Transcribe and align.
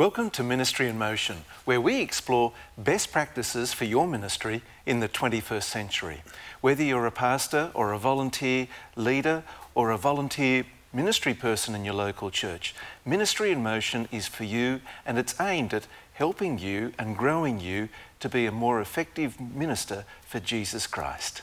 Welcome 0.00 0.30
to 0.30 0.42
Ministry 0.42 0.88
in 0.88 0.96
Motion, 0.96 1.44
where 1.66 1.78
we 1.78 2.00
explore 2.00 2.54
best 2.78 3.12
practices 3.12 3.74
for 3.74 3.84
your 3.84 4.08
ministry 4.08 4.62
in 4.86 5.00
the 5.00 5.10
21st 5.10 5.64
century. 5.64 6.22
Whether 6.62 6.82
you're 6.82 7.04
a 7.04 7.10
pastor 7.10 7.70
or 7.74 7.92
a 7.92 7.98
volunteer 7.98 8.68
leader 8.96 9.42
or 9.74 9.90
a 9.90 9.98
volunteer 9.98 10.64
ministry 10.94 11.34
person 11.34 11.74
in 11.74 11.84
your 11.84 11.92
local 11.92 12.30
church, 12.30 12.74
Ministry 13.04 13.52
in 13.52 13.62
Motion 13.62 14.08
is 14.10 14.26
for 14.26 14.44
you 14.44 14.80
and 15.04 15.18
it's 15.18 15.38
aimed 15.38 15.74
at 15.74 15.86
helping 16.14 16.58
you 16.58 16.94
and 16.98 17.14
growing 17.14 17.60
you 17.60 17.90
to 18.20 18.30
be 18.30 18.46
a 18.46 18.50
more 18.50 18.80
effective 18.80 19.38
minister 19.38 20.06
for 20.22 20.40
Jesus 20.40 20.86
Christ. 20.86 21.42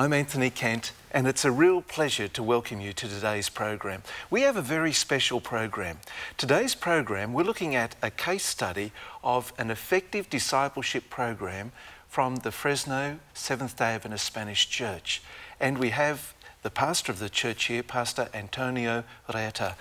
I'm 0.00 0.14
Anthony 0.14 0.48
Kent, 0.48 0.92
and 1.10 1.28
it's 1.28 1.44
a 1.44 1.52
real 1.52 1.82
pleasure 1.82 2.26
to 2.26 2.42
welcome 2.42 2.80
you 2.80 2.94
to 2.94 3.06
today's 3.06 3.50
program. 3.50 4.02
We 4.30 4.40
have 4.40 4.56
a 4.56 4.62
very 4.62 4.94
special 4.94 5.42
program. 5.42 5.98
Today's 6.38 6.74
program, 6.74 7.34
we're 7.34 7.42
looking 7.42 7.74
at 7.74 7.96
a 8.00 8.10
case 8.10 8.46
study 8.46 8.92
of 9.22 9.52
an 9.58 9.70
effective 9.70 10.30
discipleship 10.30 11.10
program 11.10 11.72
from 12.08 12.36
the 12.36 12.50
Fresno 12.50 13.18
Seventh 13.34 13.76
day 13.76 13.92
Adventist 13.92 14.24
Spanish 14.24 14.70
Church. 14.70 15.20
And 15.60 15.76
we 15.76 15.90
have 15.90 16.32
the 16.62 16.70
pastor 16.70 17.12
of 17.12 17.18
the 17.18 17.28
church 17.28 17.66
here, 17.66 17.82
Pastor 17.82 18.30
Antonio 18.32 19.04
Reata. 19.28 19.74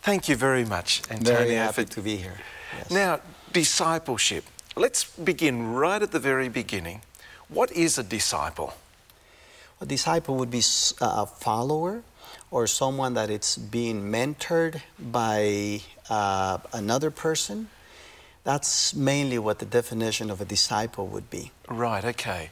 Thank 0.00 0.30
you 0.30 0.36
very 0.36 0.64
much, 0.64 1.02
Antonio. 1.10 1.40
Very 1.40 1.54
happy 1.56 1.84
for- 1.84 1.92
to 1.92 2.00
be 2.00 2.16
here. 2.16 2.40
Yes. 2.74 2.90
Now, 2.90 3.20
discipleship. 3.52 4.46
Let's 4.76 5.04
begin 5.04 5.74
right 5.74 6.00
at 6.00 6.12
the 6.12 6.20
very 6.20 6.48
beginning. 6.48 7.02
What 7.48 7.70
is 7.72 7.98
a 7.98 8.02
disciple? 8.02 8.72
A 9.80 9.86
disciple 9.86 10.36
would 10.36 10.50
be 10.50 10.62
a 11.00 11.26
follower 11.26 12.02
or 12.50 12.66
someone 12.66 13.14
that 13.14 13.30
it's 13.30 13.56
being 13.56 14.02
mentored 14.10 14.80
by 14.98 15.80
uh, 16.10 16.58
another 16.72 17.10
person. 17.10 17.68
That's 18.44 18.94
mainly 18.94 19.38
what 19.38 19.58
the 19.58 19.66
definition 19.66 20.30
of 20.30 20.40
a 20.40 20.44
disciple 20.44 21.06
would 21.08 21.30
be. 21.30 21.52
Right, 21.68 22.04
okay. 22.04 22.50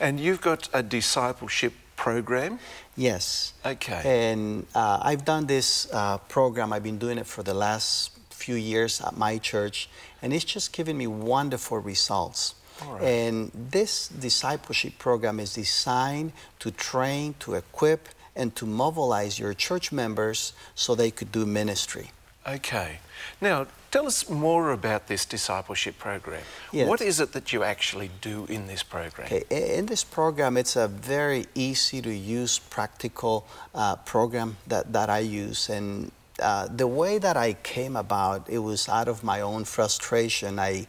And 0.00 0.18
you've 0.18 0.40
got 0.40 0.68
a 0.74 0.82
discipleship 0.82 1.72
program? 1.96 2.58
Yes. 2.96 3.54
Okay. 3.64 4.02
And 4.04 4.66
uh, 4.74 4.98
I've 5.02 5.24
done 5.24 5.46
this 5.46 5.88
uh, 5.92 6.18
program, 6.18 6.72
I've 6.72 6.82
been 6.82 6.98
doing 6.98 7.18
it 7.18 7.26
for 7.26 7.42
the 7.42 7.54
last 7.54 8.10
few 8.30 8.56
years 8.56 9.00
at 9.00 9.16
my 9.16 9.38
church, 9.38 9.88
and 10.20 10.32
it's 10.32 10.44
just 10.44 10.72
given 10.72 10.98
me 10.98 11.06
wonderful 11.06 11.78
results. 11.78 12.54
Right. 12.84 13.02
And 13.02 13.50
this 13.70 14.08
discipleship 14.08 14.98
program 14.98 15.40
is 15.40 15.54
designed 15.54 16.32
to 16.58 16.70
train, 16.70 17.34
to 17.40 17.54
equip, 17.54 18.08
and 18.34 18.54
to 18.56 18.66
mobilize 18.66 19.38
your 19.38 19.54
church 19.54 19.92
members 19.92 20.52
so 20.74 20.94
they 20.94 21.10
could 21.10 21.32
do 21.32 21.46
ministry. 21.46 22.10
Okay. 22.46 22.98
Now, 23.40 23.66
tell 23.90 24.06
us 24.06 24.28
more 24.28 24.70
about 24.70 25.08
this 25.08 25.24
discipleship 25.24 25.98
program. 25.98 26.42
Yes. 26.70 26.88
What 26.88 27.00
is 27.00 27.18
it 27.18 27.32
that 27.32 27.52
you 27.52 27.64
actually 27.64 28.10
do 28.20 28.46
in 28.48 28.66
this 28.66 28.82
program? 28.82 29.26
Okay, 29.26 29.76
in 29.76 29.86
this 29.86 30.04
program, 30.04 30.56
it's 30.56 30.76
a 30.76 30.86
very 30.86 31.46
easy 31.54 32.00
to 32.02 32.12
use, 32.12 32.58
practical 32.58 33.46
uh, 33.74 33.96
program 33.96 34.58
that, 34.66 34.92
that 34.92 35.10
I 35.10 35.20
use. 35.20 35.68
And 35.68 36.12
uh, 36.40 36.68
the 36.68 36.86
way 36.86 37.18
that 37.18 37.36
I 37.36 37.54
came 37.54 37.96
about, 37.96 38.48
it 38.48 38.58
was 38.58 38.88
out 38.88 39.08
of 39.08 39.24
my 39.24 39.40
own 39.40 39.64
frustration. 39.64 40.58
I 40.58 40.86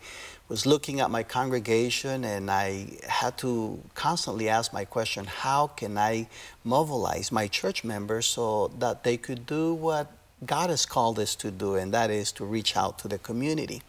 was 0.50 0.66
looking 0.66 1.00
at 1.00 1.12
my 1.12 1.24
congregation 1.24 2.24
and 2.24 2.50
I 2.50 2.98
had 3.08 3.38
to 3.40 3.82
constantly 3.96 4.48
ask 4.50 4.72
my 4.72 4.86
question 4.86 5.26
how 5.26 5.68
can 5.68 5.98
I 5.98 6.30
mobilize 6.64 7.32
my 7.32 7.48
church 7.48 7.84
members 7.84 8.26
so 8.26 8.70
that 8.80 9.04
they 9.04 9.18
could 9.18 9.46
do 9.46 9.74
what 9.74 10.12
God 10.46 10.70
has 10.70 10.86
called 10.86 11.18
us 11.20 11.36
to 11.36 11.50
do, 11.50 11.76
and 11.76 11.92
that 11.94 12.12
is 12.12 12.32
to 12.34 12.46
reach 12.46 12.78
out 12.78 13.00
to 13.00 13.08
the 13.08 13.18
community. 13.18 13.82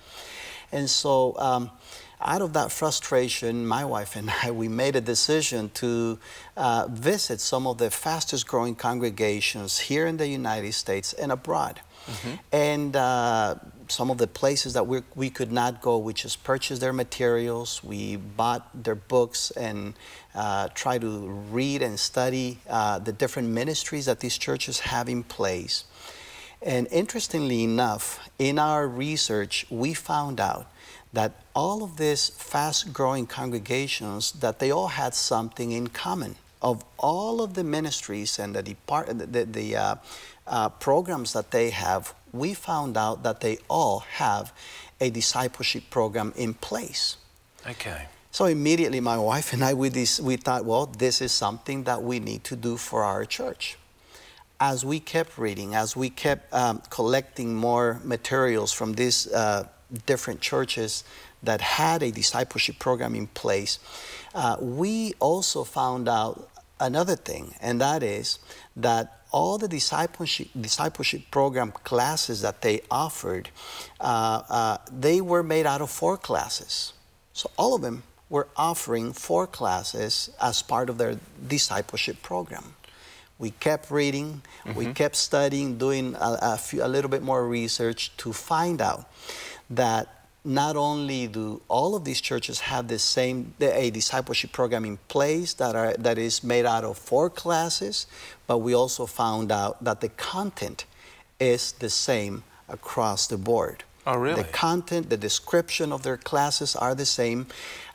And 0.72 0.88
so, 0.88 1.36
um, 1.38 1.70
out 2.20 2.42
of 2.42 2.52
that 2.54 2.72
frustration, 2.72 3.66
my 3.66 3.84
wife 3.84 4.16
and 4.16 4.30
I, 4.42 4.50
we 4.50 4.68
made 4.68 4.96
a 4.96 5.00
decision 5.00 5.70
to 5.74 6.18
uh, 6.56 6.86
visit 6.90 7.40
some 7.40 7.66
of 7.66 7.78
the 7.78 7.90
fastest 7.90 8.46
growing 8.46 8.74
congregations 8.74 9.78
here 9.78 10.06
in 10.06 10.16
the 10.16 10.26
United 10.26 10.72
States 10.72 11.12
and 11.12 11.30
abroad. 11.30 11.80
And 12.52 12.96
uh, 12.96 13.56
some 13.88 14.10
of 14.10 14.18
the 14.18 14.26
places 14.26 14.72
that 14.72 14.86
we, 14.86 15.02
we 15.14 15.30
could 15.30 15.52
not 15.52 15.82
go, 15.82 15.98
we 15.98 16.12
just 16.14 16.42
purchased 16.42 16.80
their 16.80 16.92
materials, 16.92 17.82
we 17.84 18.16
bought 18.16 18.68
their 18.82 18.94
books, 18.94 19.50
and 19.52 19.94
uh, 20.34 20.68
try 20.74 20.98
to 20.98 21.28
read 21.50 21.82
and 21.82 21.98
study 21.98 22.58
uh, 22.68 22.98
the 22.98 23.12
different 23.12 23.48
ministries 23.48 24.06
that 24.06 24.20
these 24.20 24.38
churches 24.38 24.80
have 24.80 25.08
in 25.08 25.22
place. 25.22 25.84
And 26.62 26.88
interestingly 26.90 27.62
enough, 27.62 28.28
in 28.38 28.58
our 28.58 28.86
research, 28.88 29.64
we 29.70 29.94
found 29.94 30.40
out 30.40 30.66
that 31.12 31.32
all 31.54 31.82
of 31.82 31.96
these 31.96 32.28
fast 32.30 32.92
growing 32.92 33.26
congregations 33.26 34.32
that 34.32 34.58
they 34.58 34.70
all 34.70 34.88
had 34.88 35.14
something 35.14 35.72
in 35.72 35.86
common 35.88 36.36
of 36.60 36.84
all 36.98 37.40
of 37.40 37.54
the 37.54 37.64
ministries 37.64 38.38
and 38.38 38.54
the 38.54 38.62
depart 38.62 39.06
the, 39.16 39.44
the 39.44 39.76
uh, 39.76 39.94
uh, 40.46 40.68
programs 40.68 41.32
that 41.32 41.50
they 41.52 41.70
have 41.70 42.12
we 42.32 42.52
found 42.52 42.96
out 42.96 43.22
that 43.22 43.40
they 43.40 43.56
all 43.68 44.00
have 44.00 44.52
a 45.00 45.08
discipleship 45.08 45.84
program 45.88 46.32
in 46.36 46.52
place 46.52 47.16
Okay. 47.66 48.06
so 48.30 48.44
immediately, 48.46 49.00
my 49.00 49.16
wife 49.18 49.52
and 49.52 49.62
I, 49.64 49.74
we, 49.74 49.88
dis- 49.88 50.20
we 50.20 50.36
thought, 50.36 50.64
well, 50.64 50.86
this 50.86 51.20
is 51.22 51.32
something 51.32 51.84
that 51.84 52.02
we 52.02 52.18
need 52.20 52.44
to 52.44 52.56
do 52.56 52.76
for 52.76 53.04
our 53.04 53.24
church. 53.24 53.77
As 54.60 54.84
we 54.84 54.98
kept 54.98 55.38
reading, 55.38 55.74
as 55.74 55.94
we 55.94 56.10
kept 56.10 56.52
um, 56.52 56.82
collecting 56.90 57.54
more 57.54 58.00
materials 58.02 58.72
from 58.72 58.94
these 58.94 59.32
uh, 59.32 59.68
different 60.04 60.40
churches 60.40 61.04
that 61.44 61.60
had 61.60 62.02
a 62.02 62.10
discipleship 62.10 62.80
program 62.80 63.14
in 63.14 63.28
place, 63.28 63.78
uh, 64.34 64.56
we 64.60 65.14
also 65.20 65.62
found 65.62 66.08
out 66.08 66.50
another 66.80 67.14
thing, 67.14 67.54
and 67.60 67.80
that 67.80 68.02
is 68.02 68.40
that 68.74 69.20
all 69.30 69.58
the 69.58 69.68
discipleship, 69.68 70.48
discipleship 70.60 71.22
program 71.30 71.70
classes 71.70 72.40
that 72.42 72.62
they 72.62 72.80
offered, 72.90 73.50
uh, 74.00 74.42
uh, 74.48 74.78
they 74.90 75.20
were 75.20 75.42
made 75.44 75.66
out 75.66 75.80
of 75.80 75.90
four 75.90 76.16
classes. 76.16 76.94
So 77.32 77.48
all 77.56 77.74
of 77.74 77.82
them 77.82 78.02
were 78.28 78.48
offering 78.56 79.12
four 79.12 79.46
classes 79.46 80.30
as 80.42 80.62
part 80.62 80.90
of 80.90 80.98
their 80.98 81.18
discipleship 81.46 82.22
program. 82.22 82.74
We 83.38 83.50
kept 83.52 83.90
reading, 83.90 84.42
we 84.66 84.72
mm-hmm. 84.72 84.92
kept 84.92 85.14
studying, 85.14 85.78
doing 85.78 86.16
a, 86.16 86.38
a, 86.42 86.56
few, 86.56 86.84
a 86.84 86.88
little 86.88 87.10
bit 87.10 87.22
more 87.22 87.46
research 87.46 88.16
to 88.18 88.32
find 88.32 88.80
out 88.80 89.08
that 89.70 90.18
not 90.44 90.76
only 90.76 91.26
do 91.26 91.60
all 91.68 91.94
of 91.94 92.04
these 92.04 92.20
churches 92.20 92.60
have 92.60 92.88
the 92.88 92.98
same 92.98 93.54
a 93.60 93.90
discipleship 93.90 94.50
program 94.50 94.84
in 94.84 94.96
place 95.08 95.52
that 95.54 95.76
are 95.76 95.92
that 95.98 96.16
is 96.16 96.42
made 96.42 96.64
out 96.64 96.84
of 96.84 96.96
four 96.96 97.28
classes, 97.28 98.06
but 98.46 98.58
we 98.58 98.74
also 98.74 99.06
found 99.06 99.52
out 99.52 99.82
that 99.84 100.00
the 100.00 100.08
content 100.08 100.84
is 101.38 101.72
the 101.72 101.90
same 101.90 102.44
across 102.68 103.26
the 103.26 103.36
board. 103.36 103.84
Oh, 104.08 104.16
really? 104.16 104.40
The 104.40 104.48
content, 104.48 105.10
the 105.10 105.18
description 105.18 105.92
of 105.92 106.02
their 106.02 106.16
classes 106.16 106.74
are 106.74 106.94
the 106.94 107.04
same. 107.04 107.46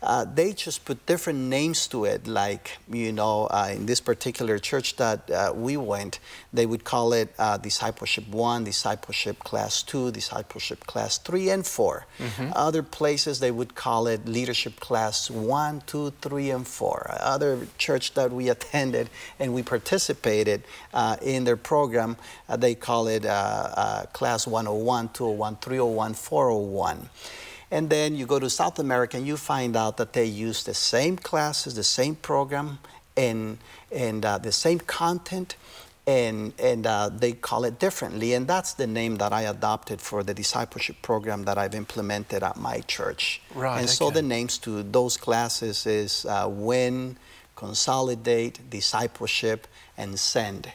Uh, 0.03 0.25
they 0.31 0.53
just 0.53 0.85
put 0.85 1.03
different 1.07 1.39
names 1.39 1.87
to 1.87 2.05
it, 2.05 2.27
like, 2.27 2.77
you 2.87 3.11
know, 3.11 3.47
uh, 3.47 3.71
in 3.73 3.87
this 3.87 3.99
particular 3.99 4.59
church 4.59 4.95
that 4.97 5.31
uh, 5.31 5.53
we 5.55 5.75
went, 5.75 6.19
they 6.53 6.65
would 6.67 6.83
call 6.83 7.13
it 7.13 7.33
uh, 7.39 7.57
Discipleship 7.57 8.27
1, 8.27 8.63
Discipleship 8.63 9.39
Class 9.39 9.81
2, 9.83 10.11
Discipleship 10.11 10.85
Class 10.85 11.17
3, 11.17 11.49
and 11.49 11.65
4. 11.65 12.05
Other 12.55 12.83
places, 12.83 13.39
they 13.39 13.49
would 13.49 13.73
call 13.73 14.05
it 14.07 14.27
Leadership 14.27 14.79
Class 14.79 15.31
1, 15.31 15.81
2, 15.87 16.13
3, 16.21 16.49
and 16.51 16.67
4. 16.67 17.17
Other 17.19 17.67
church 17.79 18.13
that 18.13 18.31
we 18.31 18.49
attended 18.55 19.09
and 19.39 19.53
we 19.53 19.63
participated 19.63 20.63
uh, 20.93 21.17
in 21.21 21.43
their 21.43 21.57
program, 21.57 22.17
uh, 22.47 22.55
they 22.55 22.75
call 22.75 23.07
it 23.07 23.25
uh, 23.25 23.29
uh, 23.75 24.05
Class 24.13 24.45
101, 24.45 25.09
201, 25.09 25.55
301, 25.55 26.13
401. 26.13 27.09
And 27.71 27.89
then 27.89 28.15
you 28.15 28.27
go 28.27 28.37
to 28.37 28.51
South 28.51 28.77
America 28.77 29.17
and 29.17 29.25
you 29.25 29.35
find 29.35 29.75
out 29.75 29.97
that 29.97 30.13
they 30.13 30.25
use 30.25 30.63
the 30.63 30.75
same 30.75 31.17
classes, 31.17 31.73
the 31.73 31.83
same 31.83 32.13
program, 32.13 32.77
and, 33.17 33.57
and 33.91 34.23
uh, 34.23 34.37
the 34.37 34.51
same 34.51 34.79
content, 34.79 35.55
and, 36.05 36.53
and 36.59 36.85
uh, 36.85 37.09
they 37.09 37.31
call 37.33 37.63
it 37.63 37.79
differently. 37.79 38.33
And 38.33 38.47
that's 38.47 38.73
the 38.73 38.87
name 38.87 39.15
that 39.17 39.31
I 39.31 39.43
adopted 39.43 40.01
for 40.01 40.21
the 40.23 40.33
discipleship 40.33 40.97
program 41.01 41.43
that 41.45 41.57
I've 41.57 41.75
implemented 41.75 42.43
at 42.43 42.57
my 42.57 42.81
church. 42.81 43.41
Right, 43.55 43.79
And 43.79 43.89
so 43.89 44.09
the 44.09 44.21
names 44.21 44.57
to 44.59 44.83
those 44.83 45.15
classes 45.17 45.85
is 45.85 46.25
uh, 46.25 46.47
Win, 46.49 47.17
Consolidate, 47.55 48.69
Discipleship, 48.69 49.67
and 49.97 50.19
Send. 50.19 50.71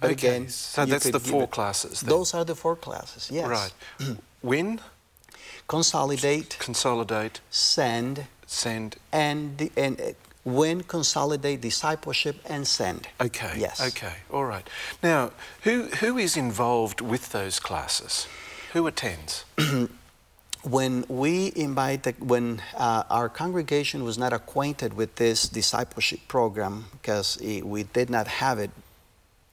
But 0.00 0.12
Okay, 0.12 0.28
again, 0.28 0.48
so 0.48 0.86
that's 0.86 1.10
the 1.10 1.20
four 1.20 1.42
it- 1.44 1.50
classes 1.50 2.00
then. 2.00 2.08
Those 2.10 2.32
are 2.34 2.44
the 2.44 2.54
four 2.54 2.76
classes, 2.76 3.28
yes. 3.30 3.46
Right. 3.48 3.72
Win, 4.42 4.80
Consolidate, 5.68 6.56
consolidate, 6.58 7.40
send, 7.50 8.26
send. 8.46 8.96
and, 9.12 9.56
the, 9.58 9.70
and 9.76 10.00
uh, 10.00 10.04
win, 10.44 10.82
consolidate, 10.82 11.60
discipleship, 11.60 12.36
and 12.48 12.66
send. 12.66 13.08
Okay. 13.20 13.54
Yes. 13.56 13.80
Okay. 13.80 14.14
All 14.32 14.44
right. 14.44 14.68
Now, 15.02 15.32
who 15.62 15.84
who 16.00 16.18
is 16.18 16.36
involved 16.36 17.00
with 17.00 17.30
those 17.32 17.60
classes? 17.60 18.26
Who 18.72 18.86
attends? 18.86 19.44
when 20.62 21.04
we 21.08 21.52
invite 21.56 22.02
the, 22.02 22.12
when 22.18 22.62
uh, 22.76 23.04
our 23.10 23.28
congregation 23.28 24.04
was 24.04 24.18
not 24.18 24.32
acquainted 24.32 24.94
with 24.94 25.16
this 25.16 25.48
discipleship 25.48 26.20
program 26.28 26.86
because 26.92 27.38
we 27.64 27.82
did 27.82 28.10
not 28.10 28.26
have 28.26 28.58
it 28.58 28.70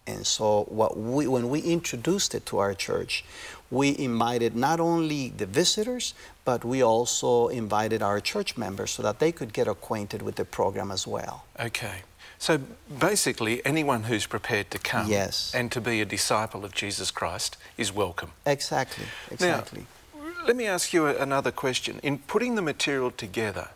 and 0.08 0.26
so 0.26 0.64
what 0.70 0.98
we, 0.98 1.28
when 1.28 1.50
we 1.50 1.60
introduced 1.60 2.34
it 2.34 2.46
to 2.46 2.58
our 2.58 2.74
church 2.74 3.24
we 3.70 3.98
invited 4.00 4.56
not 4.56 4.80
only 4.80 5.30
the 5.30 5.46
visitors 5.46 6.14
but 6.46 6.64
we 6.64 6.82
also 6.82 7.50
invited 7.50 8.02
our 8.02 8.20
church 8.22 8.58
members 8.58 8.92
so 8.92 9.04
that 9.04 9.20
they 9.20 9.32
could 9.32 9.52
get 9.54 9.68
acquainted 9.68 10.22
with 10.22 10.36
the 10.36 10.46
program 10.46 10.92
as 10.92 11.06
well 11.08 11.44
Okay. 11.60 12.02
So 12.40 12.60
basically, 13.00 13.66
anyone 13.66 14.04
who's 14.04 14.28
prepared 14.28 14.70
to 14.70 14.78
come 14.78 15.08
Yes. 15.10 15.52
and 15.56 15.72
to 15.72 15.82
be 15.82 16.02
a 16.02 16.06
disciple 16.06 16.64
of 16.64 16.72
Jesus 16.72 17.10
Christ 17.12 17.58
is 17.78 17.92
welcome. 17.92 18.32
exactly 18.46 19.06
exactly 19.32 19.86
Now, 20.16 20.46
Let 20.46 20.56
me 20.56 20.68
ask 20.68 20.94
you 20.94 21.08
another 21.08 21.52
question. 21.52 22.00
In 22.04 22.20
putting 22.20 22.56
the 22.56 22.62
material 22.62 23.10
together, 23.12 23.70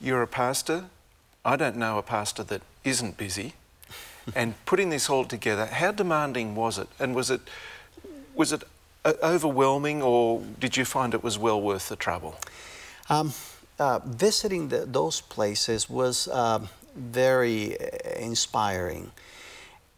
you're 0.00 0.22
a 0.22 0.26
pastor. 0.26 0.84
I 1.44 1.56
don't 1.56 1.76
know 1.76 1.96
a 1.98 2.02
pastor 2.02 2.44
that 2.44 2.60
isn't 2.84 3.16
busy. 3.16 3.54
And 4.34 4.54
putting 4.64 4.90
this 4.90 5.10
all 5.10 5.24
together, 5.24 5.66
how 5.66 5.92
demanding 5.92 6.54
was 6.54 6.78
it? 6.78 6.88
And 6.98 7.14
was 7.14 7.30
it 7.30 7.40
was 8.34 8.52
it 8.52 8.62
uh, 9.04 9.12
overwhelming, 9.22 10.02
or 10.02 10.42
did 10.58 10.76
you 10.76 10.84
find 10.84 11.14
it 11.14 11.22
was 11.22 11.38
well 11.38 11.60
worth 11.60 11.88
the 11.88 11.96
trouble? 11.96 12.34
Um, 13.10 13.32
uh, 13.78 13.98
visiting 14.04 14.68
the, 14.68 14.86
those 14.86 15.20
places 15.20 15.90
was 15.90 16.28
um 16.28 16.68
very 16.94 17.78
uh, 17.78 17.86
inspiring. 18.18 19.10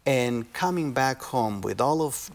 And 0.07 0.53
coming 0.53 0.93
back 0.93 1.23
home 1.23 1.61
with 1.61 1.81
all 1.81 2.03
of 2.03 2.31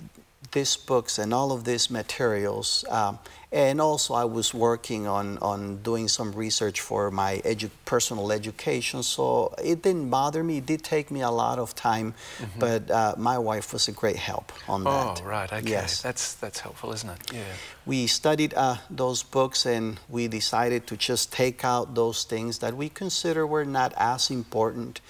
these 0.51 0.75
books 0.75 1.19
and 1.19 1.33
all 1.33 1.51
of 1.51 1.63
these 1.63 1.91
materials, 1.91 2.83
um, 2.89 3.19
and 3.51 3.81
also 3.81 4.13
I 4.13 4.25
was 4.25 4.53
working 4.53 5.07
on, 5.07 5.37
on 5.39 5.77
doing 5.81 6.07
some 6.07 6.31
research 6.33 6.81
for 6.81 7.09
my 7.09 7.41
edu- 7.43 7.71
personal 7.85 8.31
education, 8.31 9.01
so 9.01 9.53
it 9.63 9.81
didn't 9.81 10.09
bother 10.11 10.43
me. 10.43 10.57
It 10.57 10.67
did 10.67 10.83
take 10.83 11.09
me 11.09 11.21
a 11.21 11.31
lot 11.31 11.57
of 11.57 11.73
time, 11.73 12.13
but 12.59 12.91
uh, 12.91 13.15
my 13.17 13.37
wife 13.39 13.73
was 13.73 13.87
a 13.87 13.91
great 13.91 14.17
help 14.17 14.51
on 14.67 14.85
Oh, 14.85 14.91
that. 15.15 15.23
right. 15.23 15.51
Okay. 15.51 15.69
Yes. 15.69 16.01
That's 16.03 16.35
that's 16.35 16.59
helpful, 16.59 16.93
isn't 16.93 17.09
it? 17.09 17.33
Yeah. 17.33 17.41
We 17.87 18.05
studied 18.05 18.53
uh, 18.53 18.77
those 18.91 19.23
books 19.23 19.65
and 19.65 19.99
we 20.07 20.27
decided 20.27 20.85
to 20.87 20.95
just 20.95 21.31
take 21.33 21.65
out 21.65 21.95
those 21.95 22.25
things 22.25 22.59
that 22.59 22.75
we 22.77 22.89
consider 22.89 23.47
were 23.47 23.65
not 23.65 23.93
as 23.97 24.29
important. 24.29 25.01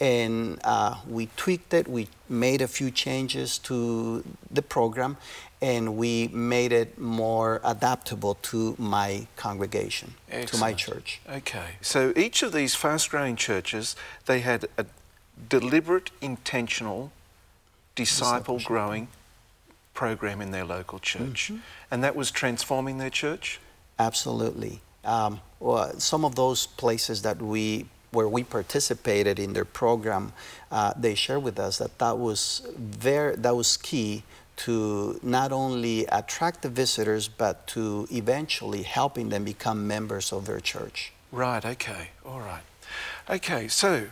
And 0.00 0.58
uh, 0.64 0.96
we 1.08 1.28
tweaked 1.36 1.72
it, 1.72 1.86
we 1.86 2.08
made 2.28 2.60
a 2.60 2.68
few 2.68 2.90
changes 2.90 3.58
to 3.58 4.24
the 4.50 4.60
program, 4.62 5.16
and 5.62 5.96
we 5.96 6.28
made 6.28 6.72
it 6.72 6.98
more 6.98 7.60
adaptable 7.64 8.34
to 8.42 8.74
my 8.78 9.26
congregation, 9.36 10.14
to 10.46 10.58
my 10.58 10.74
church. 10.74 11.20
Okay. 11.30 11.76
So 11.80 12.12
each 12.16 12.42
of 12.42 12.52
these 12.52 12.74
fast-growing 12.74 13.36
churches, 13.36 13.96
they 14.26 14.40
had 14.40 14.66
a 14.76 14.84
deliberate, 15.48 16.10
intentional, 16.20 17.12
disciple-growing 17.94 19.08
program 19.94 20.40
in 20.40 20.50
their 20.50 20.64
local 20.64 20.98
church, 20.98 21.52
and 21.90 22.02
that 22.02 22.16
was 22.16 22.30
transforming 22.30 22.98
their 22.98 23.10
church. 23.10 23.60
Absolutely. 23.98 24.80
Um, 25.04 25.40
well, 25.60 25.98
some 26.00 26.24
of 26.24 26.34
those 26.34 26.66
places 26.66 27.22
that 27.22 27.40
we 27.40 27.86
where 28.14 28.28
we 28.28 28.44
participated 28.44 29.38
in 29.38 29.52
their 29.52 29.64
program, 29.64 30.32
uh, 30.70 30.92
they 30.96 31.14
shared 31.14 31.42
with 31.42 31.58
us 31.58 31.78
that 31.78 31.98
that 31.98 32.18
was 32.18 32.66
very 32.76 33.36
that 33.36 33.54
was 33.54 33.76
key 33.76 34.22
to 34.56 35.18
not 35.22 35.52
only 35.52 36.06
attract 36.06 36.62
the 36.62 36.68
visitors 36.68 37.28
but 37.28 37.66
to 37.66 38.06
eventually 38.10 38.82
helping 38.82 39.28
them 39.28 39.44
become 39.44 39.86
members 39.86 40.32
of 40.32 40.46
their 40.46 40.60
church. 40.60 41.12
Right. 41.32 41.64
Okay. 41.64 42.10
All 42.24 42.40
right. 42.40 42.62
Okay. 43.28 43.66
So 43.68 44.06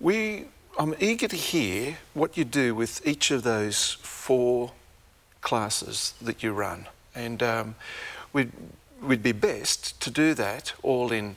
we, 0.00 0.46
I'm 0.78 0.94
eager 0.98 1.28
to 1.28 1.36
hear 1.36 1.98
what 2.14 2.38
you 2.38 2.44
do 2.44 2.74
with 2.74 3.06
each 3.06 3.30
of 3.30 3.42
those 3.42 3.98
four 4.00 4.72
classes 5.42 6.14
that 6.22 6.42
you 6.42 6.52
run, 6.52 6.86
and 7.14 7.42
um, 7.42 7.74
we'd 8.32 8.50
we'd 9.02 9.22
be 9.22 9.32
best 9.32 10.00
to 10.00 10.10
do 10.10 10.32
that 10.34 10.72
all 10.82 11.12
in 11.12 11.36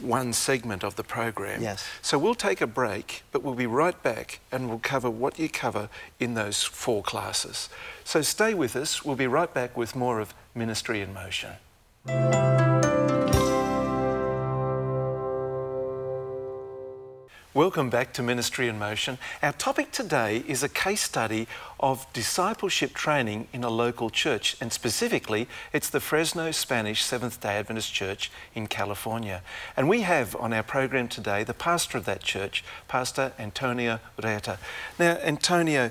one 0.00 0.32
segment 0.32 0.84
of 0.84 0.96
the 0.96 1.04
program. 1.04 1.62
Yes. 1.62 1.84
So 2.00 2.18
we'll 2.18 2.34
take 2.34 2.60
a 2.60 2.66
break, 2.66 3.22
but 3.32 3.42
we'll 3.42 3.54
be 3.54 3.66
right 3.66 4.00
back 4.02 4.40
and 4.50 4.68
we'll 4.68 4.78
cover 4.78 5.10
what 5.10 5.38
you 5.38 5.48
cover 5.48 5.88
in 6.20 6.34
those 6.34 6.62
four 6.62 7.02
classes. 7.02 7.68
So 8.04 8.22
stay 8.22 8.54
with 8.54 8.76
us. 8.76 9.04
We'll 9.04 9.16
be 9.16 9.26
right 9.26 9.52
back 9.52 9.76
with 9.76 9.96
more 9.96 10.20
of 10.20 10.34
Ministry 10.54 11.00
in 11.00 11.12
Motion. 11.12 11.52
Welcome 17.54 17.90
back 17.90 18.14
to 18.14 18.22
Ministry 18.22 18.66
in 18.66 18.78
Motion. 18.78 19.18
Our 19.42 19.52
topic 19.52 19.92
today 19.92 20.42
is 20.48 20.62
a 20.62 20.70
case 20.70 21.02
study 21.02 21.46
of 21.78 22.10
discipleship 22.14 22.94
training 22.94 23.46
in 23.52 23.62
a 23.62 23.68
local 23.68 24.08
church, 24.08 24.56
and 24.58 24.72
specifically, 24.72 25.46
it's 25.70 25.90
the 25.90 26.00
Fresno 26.00 26.50
Spanish 26.52 27.02
Seventh 27.04 27.42
day 27.42 27.58
Adventist 27.58 27.92
Church 27.92 28.30
in 28.54 28.68
California. 28.68 29.42
And 29.76 29.86
we 29.86 30.00
have 30.00 30.34
on 30.36 30.54
our 30.54 30.62
program 30.62 31.08
today 31.08 31.44
the 31.44 31.52
pastor 31.52 31.98
of 31.98 32.06
that 32.06 32.22
church, 32.22 32.64
Pastor 32.88 33.34
Antonio 33.38 34.00
Ureta. 34.18 34.56
Now, 34.98 35.18
Antonio, 35.18 35.90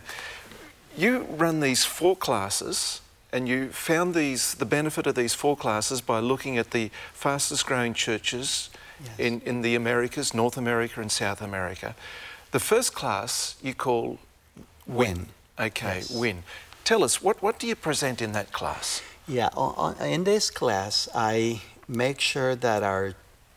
you 0.98 1.28
run 1.30 1.60
these 1.60 1.86
four 1.86 2.16
classes 2.16 3.02
and 3.32 3.48
you 3.48 3.70
found 3.70 4.16
these 4.16 4.56
the 4.56 4.66
benefit 4.66 5.06
of 5.06 5.14
these 5.14 5.36
four 5.36 5.56
classes 5.56 6.02
by 6.02 6.22
looking 6.22 6.58
at 6.58 6.72
the 6.72 6.90
fastest 7.14 7.68
growing 7.68 7.94
churches 7.94 8.72
Yes. 9.04 9.20
in, 9.20 9.42
in 9.46 9.62
the 9.62 9.76
Americas, 9.76 10.34
North 10.34 10.58
America 10.58 11.02
and 11.02 11.12
South 11.12 11.42
America. 11.42 11.96
The 12.52 12.60
first 12.60 12.94
class 12.94 13.56
you 13.62 13.74
call 13.74 14.20
Win. 14.88 15.28
Okay, 15.60 15.98
Yes. 15.98 16.12
Win. 16.12 16.44
Tell 16.84 17.04
us, 17.04 17.22
what, 17.22 17.42
what 17.42 17.60
do 17.60 17.68
you 17.68 17.76
present 17.76 18.22
in 18.22 18.32
that 18.34 18.52
class? 18.52 19.02
Yeah, 19.28 19.50
on, 19.56 19.96
on, 20.00 20.08
in 20.08 20.24
this 20.24 20.50
class, 20.50 21.08
I 21.14 21.62
make 21.88 22.20
sure 22.20 22.56
that 22.56 22.84
our 22.84 23.14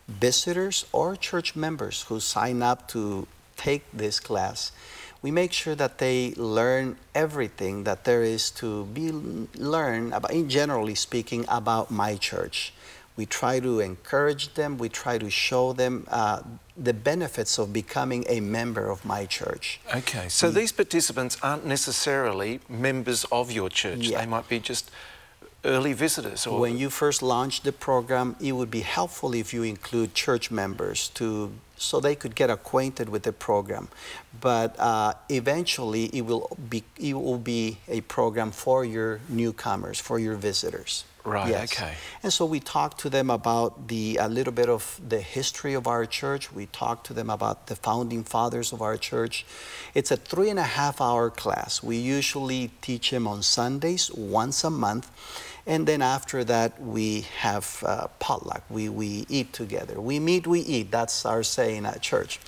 visitors 0.06 0.84
or 0.92 1.16
church 1.16 1.56
members 1.56 2.02
who 2.02 2.20
sign 2.20 2.62
up 2.62 2.88
to 2.88 3.26
take 3.56 3.82
this 3.92 4.20
class, 4.20 4.72
we 5.22 5.30
make 5.30 5.52
sure 5.52 5.74
that 5.74 5.98
they 5.98 6.34
learn 6.36 6.96
everything 7.14 7.84
that 7.84 8.04
there 8.04 8.22
is 8.22 8.50
to 8.50 8.84
be 8.86 9.10
learned 9.56 10.12
about, 10.12 10.30
in 10.30 10.48
generally 10.50 10.94
speaking, 10.94 11.46
about 11.48 11.90
my 11.90 12.16
church. 12.16 12.74
We 13.16 13.26
try 13.26 13.60
to 13.60 13.80
encourage 13.80 14.54
them. 14.54 14.76
We 14.78 14.88
try 14.88 15.18
to 15.18 15.30
show 15.30 15.72
them 15.72 16.06
uh, 16.10 16.42
the 16.76 16.92
benefits 16.92 17.58
of 17.58 17.72
becoming 17.72 18.24
a 18.28 18.40
member 18.40 18.90
of 18.90 19.04
my 19.04 19.24
church. 19.26 19.80
Okay, 19.94 20.28
so 20.28 20.50
these 20.50 20.72
participants 20.72 21.38
aren't 21.42 21.64
necessarily 21.64 22.60
members 22.68 23.24
of 23.30 23.52
your 23.52 23.70
church. 23.70 24.08
Yeah. 24.08 24.20
They 24.20 24.26
might 24.26 24.48
be 24.48 24.58
just 24.58 24.90
early 25.64 25.92
visitors 25.92 26.46
or 26.46 26.60
when 26.60 26.76
you 26.76 26.90
first 26.90 27.22
launch 27.22 27.62
the 27.62 27.72
program, 27.72 28.36
it 28.40 28.52
would 28.52 28.70
be 28.70 28.80
helpful 28.80 29.34
if 29.34 29.54
you 29.54 29.62
include 29.62 30.14
church 30.14 30.50
members 30.50 31.08
to 31.10 31.52
so 31.76 32.00
they 32.00 32.14
could 32.14 32.34
get 32.34 32.50
acquainted 32.50 33.08
with 33.08 33.22
the 33.22 33.32
program. 33.32 33.88
But 34.40 34.78
uh, 34.78 35.14
eventually, 35.28 36.04
it 36.06 36.22
will 36.22 36.56
be 36.68 36.84
it 36.98 37.14
will 37.14 37.38
be 37.38 37.78
a 37.88 38.00
program 38.02 38.50
for 38.50 38.84
your 38.84 39.20
newcomers, 39.28 40.00
for 40.00 40.18
your 40.18 40.36
visitors. 40.36 41.04
Right, 41.24 41.48
Yes. 41.48 41.72
okay. 41.72 41.94
And 42.22 42.30
so 42.30 42.44
we 42.44 42.60
talk 42.60 42.98
to 42.98 43.08
them 43.08 43.30
about 43.30 43.88
the 43.88 44.18
a 44.20 44.28
little 44.28 44.52
bit 44.52 44.68
of 44.68 45.00
the 45.08 45.20
history 45.20 45.72
of 45.72 45.86
our 45.86 46.04
church. 46.04 46.52
We 46.52 46.66
talk 46.66 47.02
to 47.04 47.14
them 47.14 47.30
about 47.30 47.66
the 47.68 47.76
founding 47.76 48.24
fathers 48.24 48.72
of 48.74 48.82
our 48.82 48.98
church. 48.98 49.46
It's 49.94 50.10
a 50.10 50.18
three 50.18 50.50
and 50.50 50.58
a 50.58 50.64
half 50.78 51.00
hour 51.00 51.30
class. 51.30 51.82
We 51.82 51.96
usually 51.96 52.72
teach 52.82 53.10
them 53.10 53.26
on 53.26 53.42
Sundays 53.42 54.10
once 54.12 54.64
a 54.64 54.70
month. 54.70 55.10
And 55.66 55.86
then 55.86 56.02
after 56.02 56.44
that, 56.44 56.80
we 56.80 57.22
have 57.38 57.82
uh, 57.86 58.08
potluck. 58.18 58.62
We, 58.68 58.90
we 58.90 59.24
eat 59.30 59.52
together. 59.54 59.98
We 59.98 60.20
meet, 60.20 60.46
we 60.46 60.60
eat. 60.60 60.90
That's 60.90 61.24
our 61.24 61.42
saying 61.42 61.86
at 61.86 62.02
church. 62.02 62.38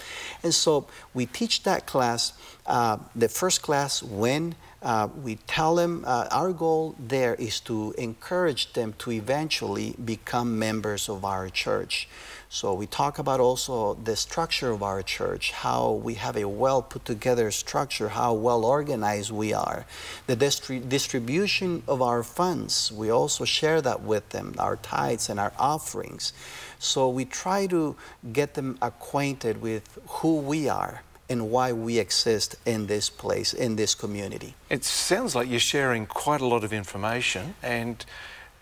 And 0.42 0.54
so 0.54 0.86
we 1.14 1.24
teach 1.24 1.62
that 1.62 1.86
class. 1.86 2.34
Uh, 2.66 2.98
the 3.14 3.28
first 3.28 3.62
class, 3.62 4.02
when 4.02 4.54
uh, 4.82 5.08
we 5.22 5.36
tell 5.46 5.74
them 5.74 6.04
uh, 6.06 6.28
our 6.30 6.52
goal 6.52 6.94
there 6.98 7.34
is 7.36 7.58
to 7.60 7.94
encourage 7.96 8.74
them 8.74 8.94
to 8.98 9.10
eventually 9.10 9.96
become 10.04 10.58
members 10.58 11.08
of 11.08 11.24
our 11.24 11.48
church. 11.48 12.08
So 12.48 12.74
we 12.74 12.86
talk 12.86 13.18
about 13.18 13.40
also 13.40 13.94
the 13.94 14.14
structure 14.14 14.70
of 14.70 14.82
our 14.82 15.02
church, 15.02 15.50
how 15.50 15.92
we 15.92 16.14
have 16.14 16.36
a 16.36 16.46
well 16.46 16.80
put 16.80 17.04
together 17.04 17.50
structure, 17.50 18.08
how 18.08 18.34
well 18.34 18.64
organized 18.64 19.32
we 19.32 19.52
are, 19.52 19.84
the 20.26 20.36
distri- 20.36 20.88
distribution 20.88 21.82
of 21.88 22.00
our 22.00 22.22
funds. 22.22 22.92
We 22.92 23.10
also 23.10 23.44
share 23.44 23.82
that 23.82 24.02
with 24.02 24.28
them, 24.30 24.54
our 24.58 24.76
tithes 24.76 25.28
and 25.28 25.40
our 25.40 25.52
offerings. 25.58 26.32
So 26.78 27.08
we 27.08 27.24
try 27.24 27.66
to 27.66 27.96
get 28.32 28.54
them 28.54 28.78
acquainted 28.80 29.60
with 29.60 29.98
who 30.06 30.38
we 30.38 30.68
are 30.68 31.02
and 31.28 31.50
why 31.50 31.72
we 31.72 31.98
exist 31.98 32.56
in 32.64 32.86
this 32.86 33.10
place, 33.10 33.52
in 33.52 33.76
this 33.76 33.94
community. 33.94 34.54
It 34.70 34.84
sounds 34.84 35.34
like 35.34 35.48
you're 35.48 35.58
sharing 35.58 36.06
quite 36.06 36.40
a 36.40 36.46
lot 36.46 36.62
of 36.62 36.72
information 36.72 37.54
and 37.62 38.04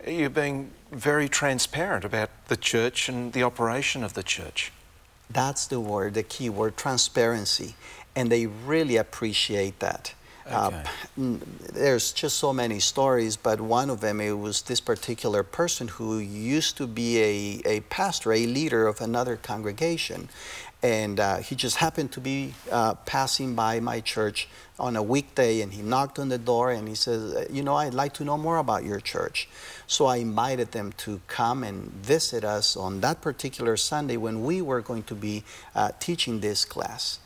you're 0.07 0.29
being 0.29 0.71
very 0.95 1.27
transparent 1.27 2.05
about 2.05 2.29
the 2.47 2.55
church 2.57 3.09
and 3.09 3.33
the 3.33 3.43
operation 3.43 4.03
of 4.03 4.13
the 4.13 4.23
church. 4.23 4.71
That's 5.29 5.67
the 5.67 5.79
word, 5.79 6.13
the 6.13 6.23
key 6.23 6.49
word, 6.49 6.77
transparency. 6.77 7.75
And 8.15 8.31
they 8.31 8.45
really 8.47 8.95
appreciate 8.97 9.79
that. 9.79 10.13
Uh, 10.47 10.67
Okay. 10.67 10.83
n- 11.17 11.41
there's 11.73 12.13
just 12.13 12.37
so 12.37 12.53
many 12.53 12.79
stories, 12.79 13.35
but 13.35 13.59
one 13.59 13.89
of 13.89 13.99
them, 13.99 14.21
it 14.21 14.37
was 14.39 14.61
this 14.63 14.79
particular 14.79 15.43
person 15.43 15.87
who 15.87 16.19
used 16.19 16.77
to 16.77 16.87
be 16.87 17.19
a, 17.21 17.61
a 17.65 17.79
pastor, 17.89 18.31
a 18.31 18.45
leader 18.45 18.87
of 18.87 19.01
another 19.01 19.35
congregation. 19.35 20.29
And 20.85 21.19
uh, 21.19 21.37
he 21.37 21.55
just 21.55 21.77
happened 21.77 22.11
to 22.11 22.21
be 22.21 22.53
uh, 22.71 22.93
passing 23.07 23.55
by 23.55 23.79
my 23.79 24.01
church 24.01 24.47
on 24.77 24.95
a 24.95 25.01
weekday, 25.01 25.61
and 25.61 25.73
he 25.73 25.81
knocked 25.81 26.19
on 26.19 26.29
the 26.29 26.37
door 26.37 26.69
and 26.69 26.87
he 26.87 26.93
says, 26.93 27.33
"Uh, 27.33 27.47
You 27.49 27.63
know, 27.63 27.73
I'd 27.73 27.95
like 27.95 28.13
to 28.19 28.23
know 28.23 28.37
more 28.37 28.57
about 28.57 28.83
your 28.83 28.99
church. 28.99 29.49
So 29.87 30.05
I 30.05 30.17
invited 30.17 30.73
them 30.73 30.93
to 31.05 31.21
come 31.25 31.63
and 31.63 31.91
visit 31.91 32.43
us 32.43 32.77
on 32.77 33.01
that 33.01 33.21
particular 33.21 33.77
Sunday 33.77 34.17
when 34.17 34.43
we 34.43 34.61
were 34.61 34.81
going 34.81 35.01
to 35.03 35.15
be 35.15 35.43
uh, 35.73 35.89
teaching 35.99 36.41
this 36.41 36.65
class. 36.65 37.17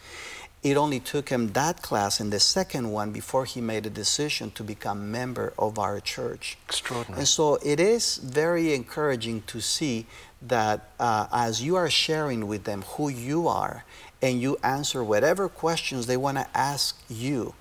It 0.61 0.75
only 0.75 0.99
took 0.99 1.29
him 1.29 1.53
that 1.53 1.81
class 1.81 2.19
and 2.19 2.33
the 2.33 2.39
second 2.39 2.91
one 2.91 3.11
before 3.11 3.45
he 3.45 3.61
made 3.61 3.85
a 3.85 3.89
decision 3.89 4.51
to 4.51 4.63
become 4.63 5.09
member 5.09 5.53
of 5.57 5.79
our 5.79 6.01
church. 6.01 6.57
Extraordinary. 6.67 7.19
And 7.19 7.27
so 7.27 7.59
it 7.63 7.79
is 7.79 8.17
very 8.17 8.73
encouraging 8.73 9.43
to 9.47 9.61
see 9.61 10.05
that 10.41 10.91
uh, 10.99 11.27
as 11.31 11.61
you 11.61 11.77
are 11.77 11.89
sharing 11.89 12.47
with 12.47 12.65
them 12.65 12.81
who 12.81 13.07
you 13.07 13.47
are 13.47 13.85
and 14.21 14.41
you 14.41 14.57
answer 14.61 15.01
whatever 15.01 15.47
questions 15.47 16.07
they 16.07 16.17
want 16.17 16.37
to 16.37 16.47
ask 16.53 17.01
you, 17.09 17.53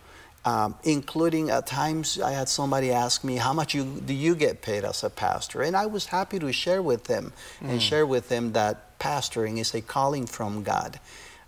um, 0.45 0.75
including 0.83 1.50
at 1.50 1.69
times 1.69 2.21
I 2.21 2.33
had 2.33 2.49
somebody 2.49 2.90
ask 2.90 3.23
me, 3.23 3.37
How 3.37 3.52
much 3.52 3.75
you, 3.75 3.85
do 4.05 4.14
you 4.14 4.35
get 4.35 4.61
paid 4.61 4.85
as 4.85 5.05
a 5.05 5.11
pastor? 5.11 5.62
And 5.62 5.76
I 5.76 5.87
was 5.87 6.07
happy 6.07 6.40
to 6.40 6.52
share 6.52 6.83
with 6.83 7.05
them 7.05 7.33
and 7.61 7.81
share 7.81 8.07
with 8.07 8.28
them 8.28 8.52
that 8.55 8.99
pastoring 8.99 9.59
is 9.59 9.73
a 9.75 9.81
calling 9.81 10.26
from 10.26 10.64
God 10.64 10.99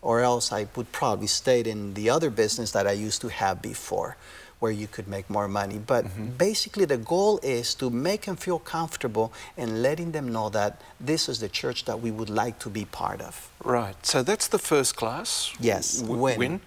or 0.03 0.21
else 0.21 0.53
I 0.53 0.67
would 0.77 0.93
probably 0.93 1.27
stayed 1.27 1.67
in 1.67 1.95
the 1.95 2.11
other 2.11 2.31
business 2.31 2.71
that 2.73 2.87
I 2.87 2.93
used 2.93 3.21
to 3.23 3.29
have 3.29 3.61
before, 3.61 4.17
where 4.59 4.73
you 4.73 4.87
could 4.87 5.09
make 5.09 5.29
more 5.29 5.49
money. 5.49 5.79
But 5.79 6.05
basically, 6.39 6.85
the 6.85 6.97
goal 6.99 7.39
is 7.43 7.75
to 7.77 7.91
make 7.91 8.23
them 8.23 8.37
feel 8.37 8.59
comfortable 8.59 9.33
and 9.57 9.83
letting 9.83 10.13
them 10.13 10.31
know 10.33 10.49
that 10.51 10.81
this 10.99 11.29
is 11.29 11.41
the 11.41 11.49
church 11.49 11.85
that 11.85 12.01
we 12.01 12.11
would 12.11 12.31
like 12.31 12.59
to 12.61 12.71
be 12.71 12.85
part 12.85 13.21
of. 13.21 13.51
Right. 13.65 13.95
So 14.05 14.23
that's 14.23 14.49
the 14.49 14.59
first 14.59 14.97
class. 14.97 15.53
Yes, 15.61 16.01
w- 16.01 16.21
win. 16.21 16.39
win. 16.39 16.61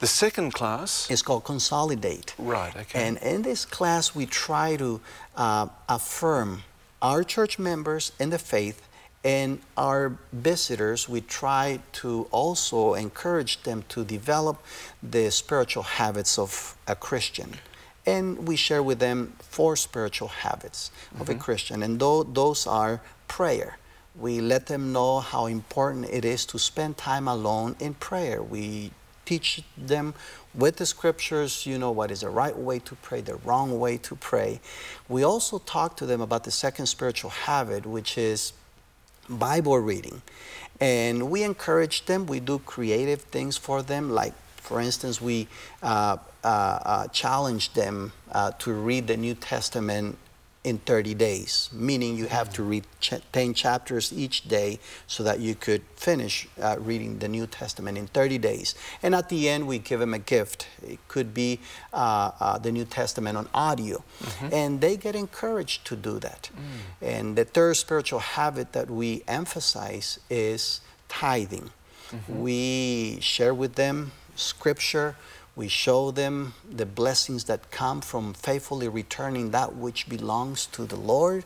The 0.00 0.06
second 0.06 0.54
class. 0.54 1.10
is 1.10 1.20
called 1.20 1.44
Consolidate. 1.44 2.34
Right. 2.38 2.74
Okay. 2.74 3.06
And 3.06 3.18
in 3.18 3.42
this 3.42 3.66
class, 3.66 4.14
we 4.14 4.24
try 4.24 4.76
to 4.76 5.00
uh, 5.36 5.66
affirm 5.90 6.62
our 7.02 7.22
church 7.22 7.58
members 7.58 8.12
in 8.18 8.30
the 8.30 8.38
faith 8.38 8.80
and 9.24 9.60
our 9.76 10.16
visitors. 10.32 11.08
We 11.08 11.20
try 11.20 11.80
to 11.92 12.26
also 12.30 12.94
encourage 12.94 13.62
them 13.62 13.84
to 13.90 14.04
develop 14.04 14.62
the 15.02 15.30
spiritual 15.30 15.82
habits 15.82 16.38
of 16.38 16.76
a 16.86 16.94
Christian. 16.94 17.54
And 18.06 18.48
we 18.48 18.56
share 18.56 18.82
with 18.82 18.98
them 18.98 19.34
four 19.40 19.76
spiritual 19.76 20.28
habits 20.28 20.90
of 21.20 21.28
a 21.28 21.32
mm-hmm. 21.32 21.40
Christian, 21.40 21.82
and 21.82 22.00
tho- 22.00 22.24
those 22.24 22.66
are 22.66 23.02
prayer. 23.28 23.76
We 24.16 24.40
let 24.40 24.66
them 24.66 24.92
know 24.92 25.20
how 25.20 25.46
important 25.46 26.06
it 26.10 26.24
is 26.24 26.44
to 26.46 26.58
spend 26.58 26.96
time 26.96 27.28
alone 27.28 27.76
in 27.78 27.94
prayer. 27.94 28.42
We 28.42 28.90
teach 29.24 29.62
them 29.76 30.14
with 30.54 30.76
the 30.76 30.86
scriptures, 30.86 31.64
you 31.64 31.78
know, 31.78 31.92
what 31.92 32.10
is 32.10 32.22
the 32.22 32.30
right 32.30 32.56
way 32.56 32.80
to 32.80 32.96
pray, 32.96 33.20
the 33.20 33.36
wrong 33.36 33.78
way 33.78 33.96
to 33.98 34.16
pray. 34.16 34.60
We 35.08 35.22
also 35.22 35.58
talk 35.58 35.96
to 35.98 36.06
them 36.06 36.20
about 36.20 36.42
the 36.42 36.50
second 36.50 36.86
spiritual 36.86 37.30
habit, 37.30 37.86
which 37.86 38.18
is 38.18 38.52
Bible 39.30 39.78
reading. 39.78 40.22
And 40.80 41.30
we 41.30 41.42
encourage 41.42 42.06
them, 42.06 42.26
we 42.26 42.40
do 42.40 42.58
creative 42.60 43.22
things 43.22 43.56
for 43.56 43.82
them, 43.82 44.10
like, 44.10 44.34
for 44.56 44.80
instance, 44.80 45.20
we 45.20 45.48
uh, 45.82 46.16
uh, 46.42 46.46
uh, 46.46 47.06
challenge 47.08 47.72
them 47.74 48.12
uh, 48.32 48.52
to 48.58 48.72
read 48.72 49.06
the 49.06 49.16
New 49.16 49.34
Testament 49.34 50.16
in 50.62 50.76
30 50.78 51.14
days, 51.14 51.70
meaning 51.72 52.16
you 52.16 52.26
have 52.26 52.52
to 52.52 52.62
read 52.62 52.84
ch- 53.00 53.14
10 53.32 53.54
chapters 53.54 54.12
each 54.12 54.46
day 54.46 54.78
so 55.06 55.22
that 55.22 55.40
you 55.40 55.54
could 55.54 55.80
finish 55.96 56.46
uh, 56.60 56.76
reading 56.78 57.18
the 57.18 57.28
New 57.28 57.46
Testament 57.46 57.96
in 57.96 58.06
30 58.08 58.36
days. 58.38 58.74
And 59.02 59.14
at 59.14 59.30
the 59.30 59.48
end, 59.48 59.66
we 59.66 59.78
give 59.78 60.00
them 60.00 60.12
a 60.12 60.18
gift. 60.18 60.66
It 60.86 60.98
could 61.08 61.32
be 61.32 61.60
uh, 61.94 62.32
uh, 62.38 62.58
the 62.58 62.70
New 62.72 62.84
Testament 62.84 63.38
on 63.38 63.48
audio. 63.54 64.04
And 64.52 64.82
they 64.82 64.98
get 64.98 65.16
encouraged 65.16 65.86
to 65.86 65.96
do 65.96 66.18
that. 66.20 66.50
And 67.00 67.36
the 67.36 67.46
third 67.46 67.76
spiritual 67.78 68.18
habit 68.20 68.72
that 68.74 68.90
we 68.90 69.22
emphasize 69.26 70.18
is 70.28 70.82
tithing. 71.08 71.70
We 72.28 73.18
share 73.20 73.54
with 73.54 73.76
them 73.76 74.12
scripture. 74.36 75.16
We 75.60 75.68
show 75.68 76.10
them 76.10 76.54
the 76.80 76.86
blessings 76.86 77.44
that 77.44 77.70
come 77.70 78.00
from 78.00 78.32
faithfully 78.32 78.88
returning 78.88 79.50
that 79.50 79.76
which 79.76 80.08
belongs 80.08 80.64
to 80.74 80.86
the 80.86 80.96
Lord. 80.96 81.44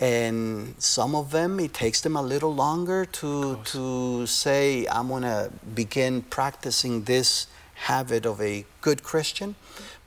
And 0.00 0.74
some 0.78 1.14
of 1.14 1.30
them, 1.30 1.60
it 1.60 1.72
takes 1.72 2.00
them 2.00 2.16
a 2.16 2.22
little 2.22 2.52
longer 2.52 3.04
to, 3.20 3.60
to 3.66 4.26
say, 4.26 4.88
I'm 4.88 5.06
going 5.06 5.22
to 5.22 5.52
begin 5.76 6.22
practicing 6.22 7.04
this 7.04 7.46
habit 7.74 8.26
of 8.26 8.40
a 8.40 8.64
good 8.80 9.04
Christian. 9.04 9.54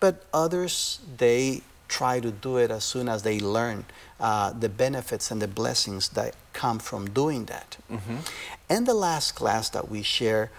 But 0.01 0.25
others, 0.33 0.99
they 1.15 1.61
try 1.87 2.19
to 2.19 2.31
do 2.31 2.57
it 2.57 2.69
as 2.71 2.83
soon 2.83 3.07
as 3.07 3.23
they 3.23 3.39
learn 3.39 3.85
uh, 4.19 4.51
the 4.51 4.67
benefits 4.67 5.31
and 5.31 5.41
the 5.41 5.47
blessings 5.47 6.09
that 6.09 6.35
come 6.51 6.77
from 6.77 7.09
doing 7.11 7.45
that. 7.45 7.77
And 8.67 8.85
the 8.85 8.93
last 8.93 9.31
class 9.31 9.69
that 9.69 9.87
we 9.87 10.03
share 10.03 10.51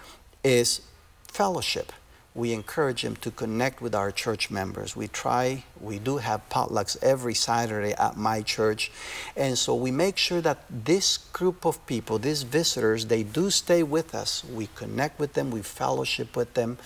is 0.43 0.81
fellowship. 1.27 1.93
We 2.33 2.53
encourage 2.53 3.01
them 3.01 3.17
to 3.17 3.31
connect 3.31 3.81
with 3.81 3.93
our 3.93 4.11
church 4.11 4.49
members. 4.49 4.95
We 4.95 5.07
try, 5.09 5.63
we 5.79 5.99
do 5.99 6.17
have 6.17 6.47
potlucks 6.49 6.95
every 7.03 7.33
Saturday 7.33 7.93
at 7.93 8.15
my 8.15 8.41
church. 8.41 8.91
And 9.35 9.57
so 9.57 9.75
we 9.75 9.91
make 9.91 10.17
sure 10.17 10.39
that 10.41 10.63
this 10.69 11.17
group 11.17 11.65
of 11.65 11.85
people, 11.87 12.19
these 12.19 12.43
visitors, 12.43 13.07
they 13.07 13.23
do 13.23 13.49
stay 13.49 13.83
with 13.83 14.15
us. 14.15 14.43
We 14.45 14.69
connect 14.75 15.19
with 15.19 15.33
them, 15.33 15.51
we 15.51 15.61
fellowship 15.61 16.35
with 16.37 16.53
them, 16.53 16.77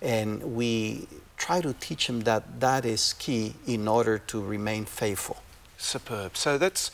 and 0.00 0.54
we 0.54 1.06
try 1.36 1.60
to 1.60 1.74
teach 1.74 2.06
them 2.06 2.20
that 2.22 2.60
that 2.60 2.86
is 2.86 3.12
key 3.14 3.54
in 3.66 3.86
order 3.86 4.18
to 4.18 4.42
remain 4.42 4.86
faithful. 4.86 5.42
Superb. 5.76 6.36
So 6.36 6.56
that's 6.56 6.90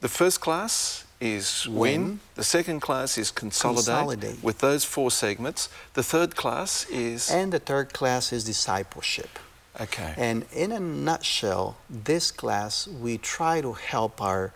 the 0.00 0.08
first 0.08 0.40
class 0.40 1.05
is 1.20 1.66
win. 1.66 2.02
Win. 2.04 2.20
The 2.34 2.44
second 2.44 2.80
class 2.80 3.16
is 3.18 3.30
consolidate, 3.30 3.84
Consolidate. 3.86 4.42
with 4.42 4.58
those 4.58 4.84
four 4.84 5.10
segments. 5.10 5.68
The 5.94 6.02
third 6.02 6.36
class 6.36 6.86
is 6.90 7.30
And 7.30 7.52
the 7.52 7.58
third 7.58 7.92
class 7.92 8.32
is 8.32 8.44
discipleship. 8.44 9.38
okay. 9.80 10.14
And 10.16 10.44
in 10.52 10.72
a 10.72 10.80
nutshell, 10.80 11.76
this 11.88 12.30
class, 12.30 12.86
we 12.86 13.18
try 13.18 13.60
to 13.60 13.72
help 13.74 14.20
our 14.20 14.52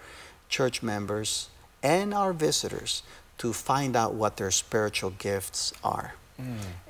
church 0.49 0.83
members 0.83 1.49
and 1.83 2.13
our 2.13 2.33
visitors 2.33 3.03
to 3.39 3.53
find 3.55 3.97
out 3.97 4.13
what 4.15 4.37
their 4.37 4.51
spiritual 4.51 5.11
gifts 5.11 5.73
are. 5.83 6.15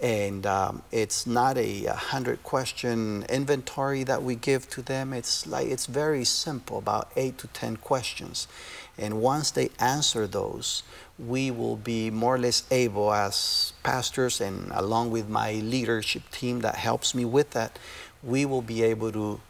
And 0.01 0.47
um, 0.47 0.83
it's 0.91 1.27
not 1.27 1.59
a, 1.59 1.87
a 1.87 1.95
hundred 1.95 2.43
question 2.43 3.25
inventory 3.29 4.05
that 4.05 4.23
we 4.23 4.35
give 4.35 4.69
to 4.71 4.83
them. 4.83 5.13
It's 5.13 5.47
like 5.47 5.69
it's 5.69 5.87
very 5.87 6.25
simple, 6.25 6.79
about 6.79 7.11
eight 7.17 7.39
to 7.39 7.47
ten 7.49 7.77
questions. 7.77 8.49
And 8.99 9.21
once 9.21 9.51
they 9.51 9.71
answer 9.79 10.27
those, 10.27 10.83
we 11.19 11.51
will 11.51 11.77
be 11.77 12.11
more 12.11 12.35
or 12.35 12.39
less 12.39 12.65
able 12.71 13.13
as 13.13 13.73
pastors 13.83 14.41
and 14.41 14.71
along 14.73 15.11
with 15.11 15.29
my 15.29 15.53
leadership 15.53 16.23
team 16.31 16.61
that 16.61 16.77
helps 16.77 17.15
me 17.15 17.25
with 17.25 17.51
that, 17.51 17.79
we 18.23 18.45
will 18.45 18.63
be 18.63 18.83
able 18.83 19.13
to 19.13 19.41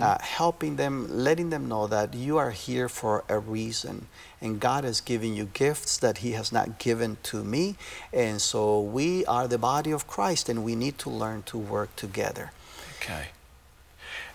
uh, 0.00 0.18
helping 0.20 0.76
them, 0.76 1.06
letting 1.08 1.50
them 1.50 1.68
know 1.68 1.86
that 1.86 2.14
you 2.14 2.36
are 2.36 2.50
here 2.50 2.88
for 2.88 3.24
a 3.28 3.38
reason. 3.38 4.06
And 4.40 4.60
God 4.60 4.84
has 4.84 5.00
given 5.00 5.34
you 5.34 5.44
gifts 5.52 5.96
that 5.98 6.18
He 6.18 6.32
has 6.32 6.50
not 6.52 6.78
given 6.78 7.16
to 7.24 7.44
me. 7.44 7.76
And 8.12 8.40
so 8.40 8.80
we 8.80 9.24
are 9.26 9.46
the 9.48 9.58
body 9.58 9.92
of 9.92 10.06
Christ 10.06 10.48
and 10.48 10.64
we 10.64 10.74
need 10.74 10.98
to 10.98 11.10
learn 11.10 11.42
to 11.44 11.58
work 11.58 11.94
together. 11.96 12.52
okay. 13.00 13.26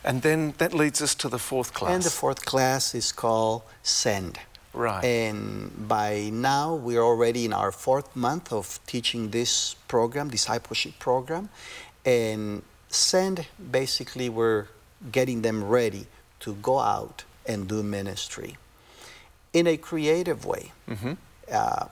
And 0.04 0.22
then 0.22 0.54
that 0.58 0.74
leads 0.74 1.02
us 1.02 1.16
to 1.16 1.30
the 1.30 1.40
fourth 1.40 1.74
class. 1.74 1.94
And 1.94 2.04
the 2.04 2.10
fourth 2.10 2.46
class 2.46 2.94
is 2.94 3.12
called 3.14 3.62
Send. 3.84 4.38
right. 4.74 5.04
And 5.04 5.88
by 5.88 6.30
now, 6.34 6.76
we're 6.76 7.02
already 7.02 7.46
in 7.46 7.54
our 7.54 7.72
fourth 7.72 8.14
month 8.16 8.52
of 8.52 8.80
teaching 8.86 9.30
this 9.30 9.76
program, 9.88 10.30
discipleship 10.30 11.00
program. 11.00 11.50
And 12.06 12.64
send, 12.90 13.48
basically, 13.72 14.28
we're 14.30 14.68
getting 15.12 15.42
them 15.42 15.64
ready 15.64 16.08
to 16.42 16.56
go 16.56 16.80
out 16.80 17.24
and 17.46 17.68
do 17.68 17.84
ministry 17.84 18.58
in 19.52 19.68
a 19.68 19.78
creative 19.78 20.46
way. 20.46 20.72
Mhm. 20.90 21.18
Uh, 21.52 21.88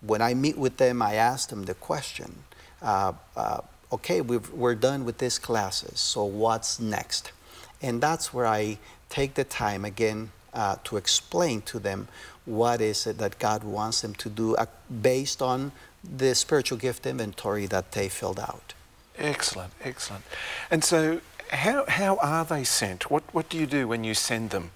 when 0.00 0.22
I 0.22 0.34
meet 0.34 0.56
with 0.56 0.76
them, 0.76 1.02
I 1.02 1.14
ask 1.14 1.48
them 1.48 1.64
the 1.64 1.74
question 1.74 2.44
uh, 2.82 3.12
uh, 3.36 3.60
okay, 3.92 4.20
we 4.20 4.38
are 4.62 4.74
done 4.74 5.04
with 5.04 5.18
these 5.18 5.38
classes, 5.38 6.00
so 6.00 6.24
what's 6.24 6.78
next? 6.78 7.32
And 7.80 8.00
that's 8.00 8.32
where 8.32 8.46
I 8.46 8.78
take 9.08 9.34
the 9.34 9.44
time 9.44 9.84
again 9.84 10.32
uh, 10.52 10.76
to 10.84 10.96
explain 10.96 11.62
to 11.62 11.78
them 11.78 12.08
what 12.44 12.80
is 12.80 13.06
it 13.06 13.18
that 13.18 13.38
God 13.38 13.64
wants 13.64 14.00
them 14.00 14.14
to 14.14 14.28
do 14.28 14.56
uh, 14.56 14.66
based 15.02 15.42
on 15.42 15.72
the 16.02 16.34
spiritual 16.34 16.78
gift 16.78 17.06
inventory 17.06 17.66
that 17.66 17.92
they 17.92 18.08
filled 18.08 18.38
out. 18.38 18.74
Excellent, 19.18 19.72
excellent. 19.82 20.24
And 20.70 20.84
so, 20.84 21.20
how, 21.50 21.86
how 21.86 22.16
are 22.16 22.44
they 22.44 22.64
sent? 22.64 23.10
What, 23.10 23.22
what 23.32 23.48
do 23.48 23.58
you 23.58 23.66
do 23.66 23.88
when 23.88 24.04
you 24.04 24.14
send 24.14 24.50
them? 24.50 24.70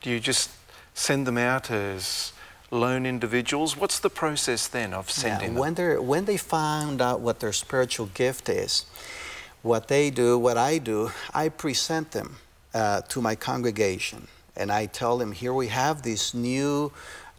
Do 0.00 0.10
you 0.10 0.20
just 0.20 0.50
send 0.94 1.26
them 1.26 1.38
out 1.38 1.70
as 1.70 2.32
lone 2.70 3.06
individuals? 3.06 3.76
What's 3.76 3.98
the 3.98 4.10
process 4.10 4.66
then 4.66 4.92
of 4.92 5.10
sending 5.10 5.40
yeah, 5.40 5.46
them? 5.48 5.56
When, 5.56 5.74
they 5.74 5.96
when 5.96 6.24
they 6.24 6.36
find 6.36 7.00
out 7.00 7.20
what 7.20 7.40
their 7.40 7.52
spiritual 7.52 8.06
gift 8.06 8.48
is, 8.48 8.86
what 9.62 9.88
they 9.88 10.10
do, 10.10 10.38
what 10.38 10.58
I 10.58 10.78
do, 10.78 11.10
I 11.32 11.48
present 11.48 12.10
them 12.10 12.36
uh, 12.72 13.02
to 13.02 13.20
my 13.20 13.34
congregation 13.34 14.28
and 14.56 14.70
I 14.70 14.86
tell 14.86 15.18
them, 15.18 15.32
here 15.32 15.52
we 15.52 15.68
have 15.68 16.02
these 16.02 16.32
new 16.32 16.92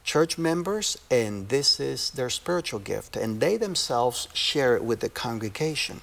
church 0.03 0.37
members, 0.37 0.97
and 1.09 1.49
this 1.49 1.79
is 1.79 2.11
their 2.11 2.29
spiritual 2.29 2.79
gift. 2.79 3.15
And 3.15 3.39
they 3.39 3.57
themselves 3.57 4.27
share 4.33 4.75
it 4.75 4.83
with 4.83 4.99
the 4.99 5.09
congregation. 5.09 6.01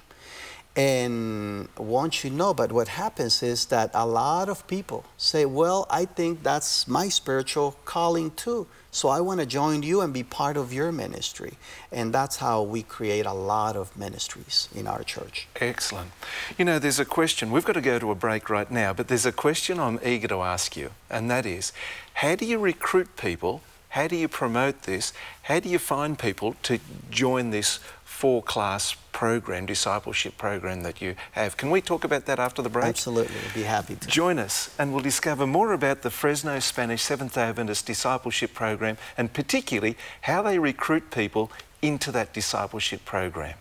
And 0.74 1.68
won't 1.76 2.24
you 2.24 2.30
know, 2.30 2.54
but 2.54 2.72
what 2.72 2.88
happens 2.88 3.42
is 3.42 3.66
that 3.66 3.90
a 3.92 4.06
lot 4.06 4.48
of 4.48 4.66
people 4.66 5.04
say, 5.18 5.44
Well, 5.44 5.86
I 5.90 6.06
think 6.06 6.42
that's 6.42 6.88
my 6.88 7.10
spiritual 7.10 7.76
calling 7.84 8.30
too. 8.30 8.66
So 8.94 9.08
I 9.08 9.20
want 9.20 9.40
to 9.40 9.46
join 9.46 9.82
you 9.82 10.02
and 10.02 10.12
be 10.12 10.22
part 10.22 10.58
of 10.58 10.72
your 10.72 10.92
ministry. 10.92 11.54
And 11.90 12.12
that's 12.12 12.36
how 12.36 12.62
we 12.62 12.82
create 12.82 13.24
a 13.24 13.32
lot 13.32 13.74
of 13.74 13.96
ministries 13.96 14.68
in 14.74 14.86
our 14.86 15.02
church. 15.02 15.48
Excellent. 15.56 16.10
You 16.58 16.66
know, 16.66 16.78
there's 16.78 17.00
a 17.00 17.06
question, 17.06 17.50
we've 17.50 17.64
got 17.64 17.72
to 17.72 17.80
go 17.80 17.98
to 17.98 18.10
a 18.10 18.14
break 18.14 18.50
right 18.50 18.70
now, 18.70 18.92
but 18.92 19.08
there's 19.08 19.24
a 19.24 19.32
question 19.32 19.80
I'm 19.80 19.98
eager 20.04 20.28
to 20.28 20.42
ask 20.42 20.76
you, 20.76 20.90
and 21.08 21.30
that 21.30 21.46
is 21.46 21.72
how 22.14 22.34
do 22.34 22.44
you 22.44 22.58
recruit 22.58 23.16
people? 23.16 23.62
How 23.90 24.08
do 24.08 24.16
you 24.16 24.28
promote 24.28 24.82
this? 24.82 25.12
How 25.42 25.60
do 25.60 25.68
you 25.68 25.78
find 25.78 26.18
people 26.18 26.56
to 26.62 26.78
join 27.10 27.50
this 27.50 27.78
four 28.22 28.40
class 28.40 28.94
program, 29.10 29.66
discipleship 29.66 30.38
program 30.38 30.84
that 30.84 31.02
you 31.02 31.16
have. 31.32 31.56
Can 31.56 31.70
we 31.70 31.80
talk 31.80 32.04
about 32.04 32.26
that 32.26 32.38
after 32.38 32.62
the 32.62 32.68
break? 32.68 32.84
Absolutely, 32.84 33.34
I'd 33.48 33.52
be 33.52 33.64
happy 33.64 33.96
to. 33.96 34.06
Join 34.06 34.38
us 34.38 34.72
and 34.78 34.92
we'll 34.92 35.02
discover 35.02 35.44
more 35.44 35.72
about 35.72 36.02
the 36.02 36.10
Fresno 36.10 36.60
Spanish 36.60 37.02
Seventh 37.02 37.34
day 37.34 37.42
Adventist 37.42 37.84
discipleship 37.84 38.54
program 38.54 38.96
and 39.18 39.32
particularly 39.32 39.96
how 40.20 40.40
they 40.40 40.60
recruit 40.60 41.10
people 41.10 41.50
into 41.82 42.12
that 42.12 42.32
discipleship 42.32 43.04
program. 43.04 43.54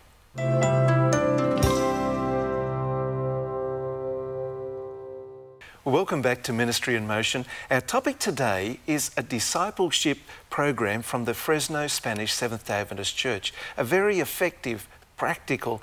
Welcome 5.84 6.22
back 6.22 6.44
to 6.44 6.52
Ministry 6.52 6.94
in 6.94 7.08
Motion. 7.08 7.44
Our 7.68 7.80
topic 7.80 8.20
today 8.20 8.78
is 8.86 9.10
a 9.16 9.22
discipleship 9.24 10.18
program 10.48 11.02
from 11.02 11.24
the 11.24 11.34
Fresno 11.34 11.88
Spanish 11.88 12.32
Seventh 12.32 12.68
day 12.68 12.74
Adventist 12.74 13.16
Church, 13.16 13.52
a 13.76 13.82
very 13.82 14.20
effective, 14.20 14.86
practical, 15.16 15.82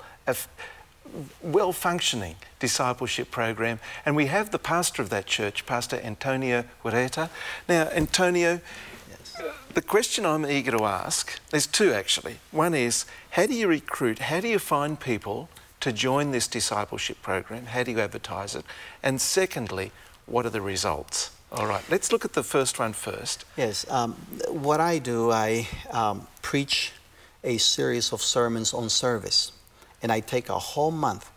well 1.42 1.74
functioning 1.74 2.36
discipleship 2.58 3.30
program. 3.30 3.78
And 4.06 4.16
we 4.16 4.24
have 4.28 4.52
the 4.52 4.58
pastor 4.58 5.02
of 5.02 5.10
that 5.10 5.26
church, 5.26 5.66
Pastor 5.66 6.00
Antonio 6.02 6.64
Huerta. 6.82 7.28
Now, 7.68 7.90
Antonio, 7.90 8.62
yes. 9.10 9.42
the 9.74 9.82
question 9.82 10.24
I'm 10.24 10.46
eager 10.46 10.70
to 10.78 10.84
ask 10.84 11.38
there's 11.50 11.66
two 11.66 11.92
actually. 11.92 12.38
One 12.52 12.72
is 12.72 13.04
how 13.32 13.44
do 13.44 13.52
you 13.52 13.68
recruit, 13.68 14.20
how 14.20 14.40
do 14.40 14.48
you 14.48 14.58
find 14.58 14.98
people? 14.98 15.50
To 15.80 15.92
join 15.92 16.30
this 16.30 16.46
discipleship 16.46 17.20
program? 17.22 17.66
How 17.66 17.82
do 17.82 17.90
you 17.90 18.00
advertise 18.00 18.54
it? 18.54 18.64
And 19.02 19.20
secondly, 19.20 19.92
what 20.26 20.46
are 20.46 20.50
the 20.50 20.60
results? 20.60 21.30
All 21.52 21.66
right, 21.66 21.82
let's 21.90 22.12
look 22.12 22.24
at 22.24 22.34
the 22.34 22.44
first 22.44 22.78
one 22.78 22.92
first. 22.92 23.44
Yes, 23.56 23.90
um, 23.90 24.12
what 24.48 24.80
I 24.80 24.98
do, 24.98 25.32
I 25.32 25.66
um, 25.90 26.28
preach 26.42 26.92
a 27.42 27.58
series 27.58 28.12
of 28.12 28.22
sermons 28.22 28.72
on 28.72 28.88
service, 28.88 29.52
and 30.02 30.12
I 30.12 30.20
take 30.20 30.48
a 30.48 30.58
whole 30.58 30.92
month 30.92 31.30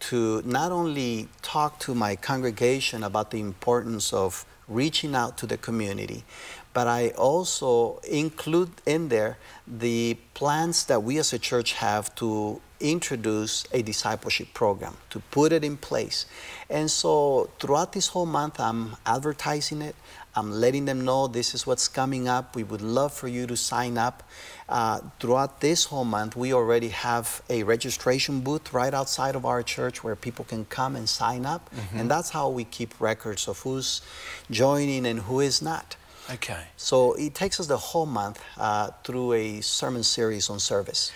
to 0.00 0.42
not 0.44 0.72
only 0.72 1.28
talk 1.42 1.78
to 1.80 1.94
my 1.94 2.16
congregation 2.16 3.04
about 3.04 3.30
the 3.30 3.38
importance 3.38 4.12
of 4.12 4.44
reaching 4.66 5.14
out 5.14 5.36
to 5.38 5.46
the 5.46 5.58
community, 5.58 6.24
but 6.72 6.86
I 6.86 7.10
also 7.10 8.00
include 8.08 8.70
in 8.86 9.08
there 9.08 9.38
the 9.66 10.16
plans 10.34 10.86
that 10.86 11.02
we 11.02 11.18
as 11.18 11.32
a 11.32 11.38
church 11.38 11.74
have 11.74 12.14
to 12.16 12.60
introduce 12.80 13.66
a 13.72 13.82
discipleship 13.82 14.48
program, 14.54 14.96
to 15.10 15.20
put 15.30 15.52
it 15.52 15.62
in 15.62 15.76
place. 15.76 16.26
And 16.68 16.90
so 16.90 17.50
throughout 17.58 17.92
this 17.92 18.08
whole 18.08 18.26
month, 18.26 18.58
I'm 18.58 18.96
advertising 19.04 19.82
it. 19.82 19.94
I'm 20.34 20.52
letting 20.52 20.84
them 20.84 21.04
know 21.04 21.26
this 21.26 21.54
is 21.54 21.66
what's 21.66 21.88
coming 21.88 22.28
up. 22.28 22.54
We 22.54 22.62
would 22.62 22.80
love 22.80 23.12
for 23.12 23.26
you 23.28 23.46
to 23.48 23.56
sign 23.56 23.98
up. 23.98 24.22
Uh, 24.68 25.00
throughout 25.18 25.60
this 25.60 25.86
whole 25.86 26.04
month, 26.04 26.36
we 26.36 26.54
already 26.54 26.88
have 26.88 27.42
a 27.50 27.64
registration 27.64 28.40
booth 28.40 28.72
right 28.72 28.94
outside 28.94 29.34
of 29.34 29.44
our 29.44 29.62
church 29.62 30.04
where 30.04 30.14
people 30.14 30.44
can 30.44 30.64
come 30.66 30.94
and 30.94 31.08
sign 31.08 31.44
up. 31.44 31.68
Mm-hmm. 31.74 31.98
And 31.98 32.10
that's 32.10 32.30
how 32.30 32.48
we 32.48 32.64
keep 32.64 32.98
records 33.00 33.48
of 33.48 33.58
who's 33.60 34.02
joining 34.50 35.04
and 35.04 35.20
who 35.20 35.40
is 35.40 35.60
not. 35.60 35.96
Okay. 36.32 36.64
So 36.76 37.14
it 37.14 37.34
takes 37.34 37.58
us 37.58 37.66
the 37.66 37.76
whole 37.76 38.06
month 38.06 38.40
uh, 38.56 38.90
through 39.02 39.32
a 39.32 39.60
sermon 39.60 40.02
series 40.02 40.48
on 40.48 40.60
service. 40.60 41.10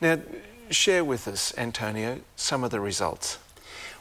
Now, 0.00 0.18
share 0.70 1.04
with 1.04 1.28
us, 1.28 1.52
Antonio, 1.58 2.20
some 2.36 2.64
of 2.64 2.70
the 2.70 2.80
results. 2.80 3.38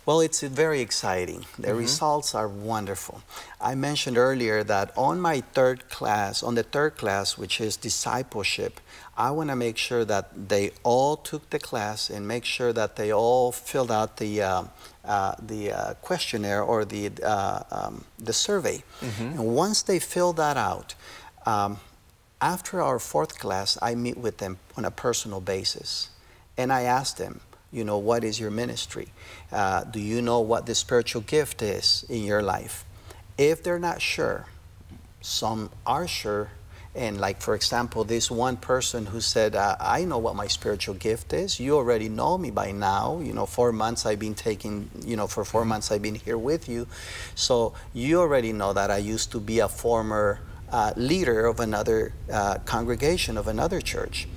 Well, 0.05 0.19
it's 0.19 0.41
very 0.41 0.81
exciting. 0.81 1.45
The 1.57 1.69
mm-hmm. 1.69 1.77
results 1.77 2.35
are 2.35 2.47
wonderful. 2.47 3.21
I 3.61 3.75
mentioned 3.75 4.17
earlier 4.17 4.61
that 4.63 4.91
on 4.97 5.21
my 5.21 5.41
third 5.53 5.89
class, 5.89 6.43
on 6.43 6.55
the 6.55 6.63
third 6.63 6.97
class, 6.97 7.37
which 7.37 7.61
is 7.61 7.77
discipleship, 7.77 8.81
I 9.15 9.31
want 9.31 9.49
to 9.49 9.55
make 9.55 9.77
sure 9.77 10.03
that 10.05 10.49
they 10.49 10.71
all 10.83 11.15
took 11.15 11.49
the 11.51 11.59
class 11.59 12.09
and 12.09 12.27
make 12.27 12.43
sure 12.43 12.73
that 12.73 12.97
they 12.97 13.13
all 13.13 13.51
filled 13.51 13.91
out 13.91 14.17
the 14.17 14.41
uh, 14.41 14.63
uh, 15.05 15.35
the 15.41 15.71
uh, 15.71 15.93
questionnaire 16.01 16.63
or 16.63 16.83
the 16.85 17.11
uh, 17.23 17.63
um, 17.71 18.05
the 18.19 18.33
survey. 18.33 18.83
Mm-hmm. 19.01 19.39
And 19.39 19.55
once 19.55 19.83
they 19.83 19.99
fill 19.99 20.33
that 20.33 20.57
out, 20.57 20.95
um, 21.45 21.79
after 22.41 22.81
our 22.81 22.99
fourth 22.99 23.39
class, 23.39 23.77
I 23.81 23.95
meet 23.95 24.17
with 24.17 24.37
them 24.39 24.57
on 24.75 24.83
a 24.83 24.91
personal 24.91 25.39
basis. 25.39 26.09
And 26.57 26.73
I 26.73 26.81
ask 26.83 27.17
them, 27.17 27.39
you 27.73 27.83
know, 27.83 27.97
what 27.97 28.23
is 28.23 28.39
your 28.39 28.51
ministry? 28.51 29.09
Uh, 29.51 29.83
do 29.83 29.99
you 29.99 30.21
know 30.21 30.39
what 30.39 30.67
the 30.67 30.75
spiritual 30.75 31.21
gift 31.21 31.61
is 31.61 32.05
in 32.07 32.23
your 32.23 32.41
life? 32.41 32.85
If 33.37 33.63
they're 33.63 33.79
not 33.79 34.01
sure, 34.01 34.45
some 35.21 35.71
are 35.85 36.07
sure. 36.07 36.51
And, 36.95 37.19
like, 37.19 37.41
for 37.41 37.55
example, 37.55 38.03
this 38.03 38.29
one 38.29 38.55
person 38.55 39.07
who 39.07 39.19
said, 39.19 39.55
uh, 39.55 39.75
I 39.79 40.05
know 40.05 40.19
what 40.19 40.35
my 40.35 40.45
spiritual 40.45 40.93
gift 40.93 41.33
is. 41.33 41.59
You 41.59 41.75
already 41.75 42.07
know 42.07 42.37
me 42.37 42.51
by 42.51 42.71
now. 42.71 43.19
You 43.19 43.33
know, 43.33 43.47
four 43.47 43.71
months 43.71 44.05
I've 44.05 44.19
been 44.19 44.35
taking, 44.35 44.91
you 45.03 45.15
know, 45.15 45.25
for 45.25 45.43
four 45.43 45.65
months 45.65 45.91
I've 45.91 46.03
been 46.03 46.13
here 46.13 46.37
with 46.37 46.69
you. 46.69 46.85
So, 47.33 47.73
you 47.95 48.19
already 48.19 48.53
know 48.53 48.73
that 48.73 48.91
I 48.91 48.97
used 48.97 49.31
to 49.31 49.39
be 49.39 49.57
a 49.57 49.67
former 49.67 50.39
uh, 50.71 50.93
leader 50.95 51.47
of 51.47 51.59
another 51.59 52.13
uh, 52.31 52.59
congregation, 52.65 53.37
of 53.37 53.47
another 53.47 53.81
church 53.81 54.27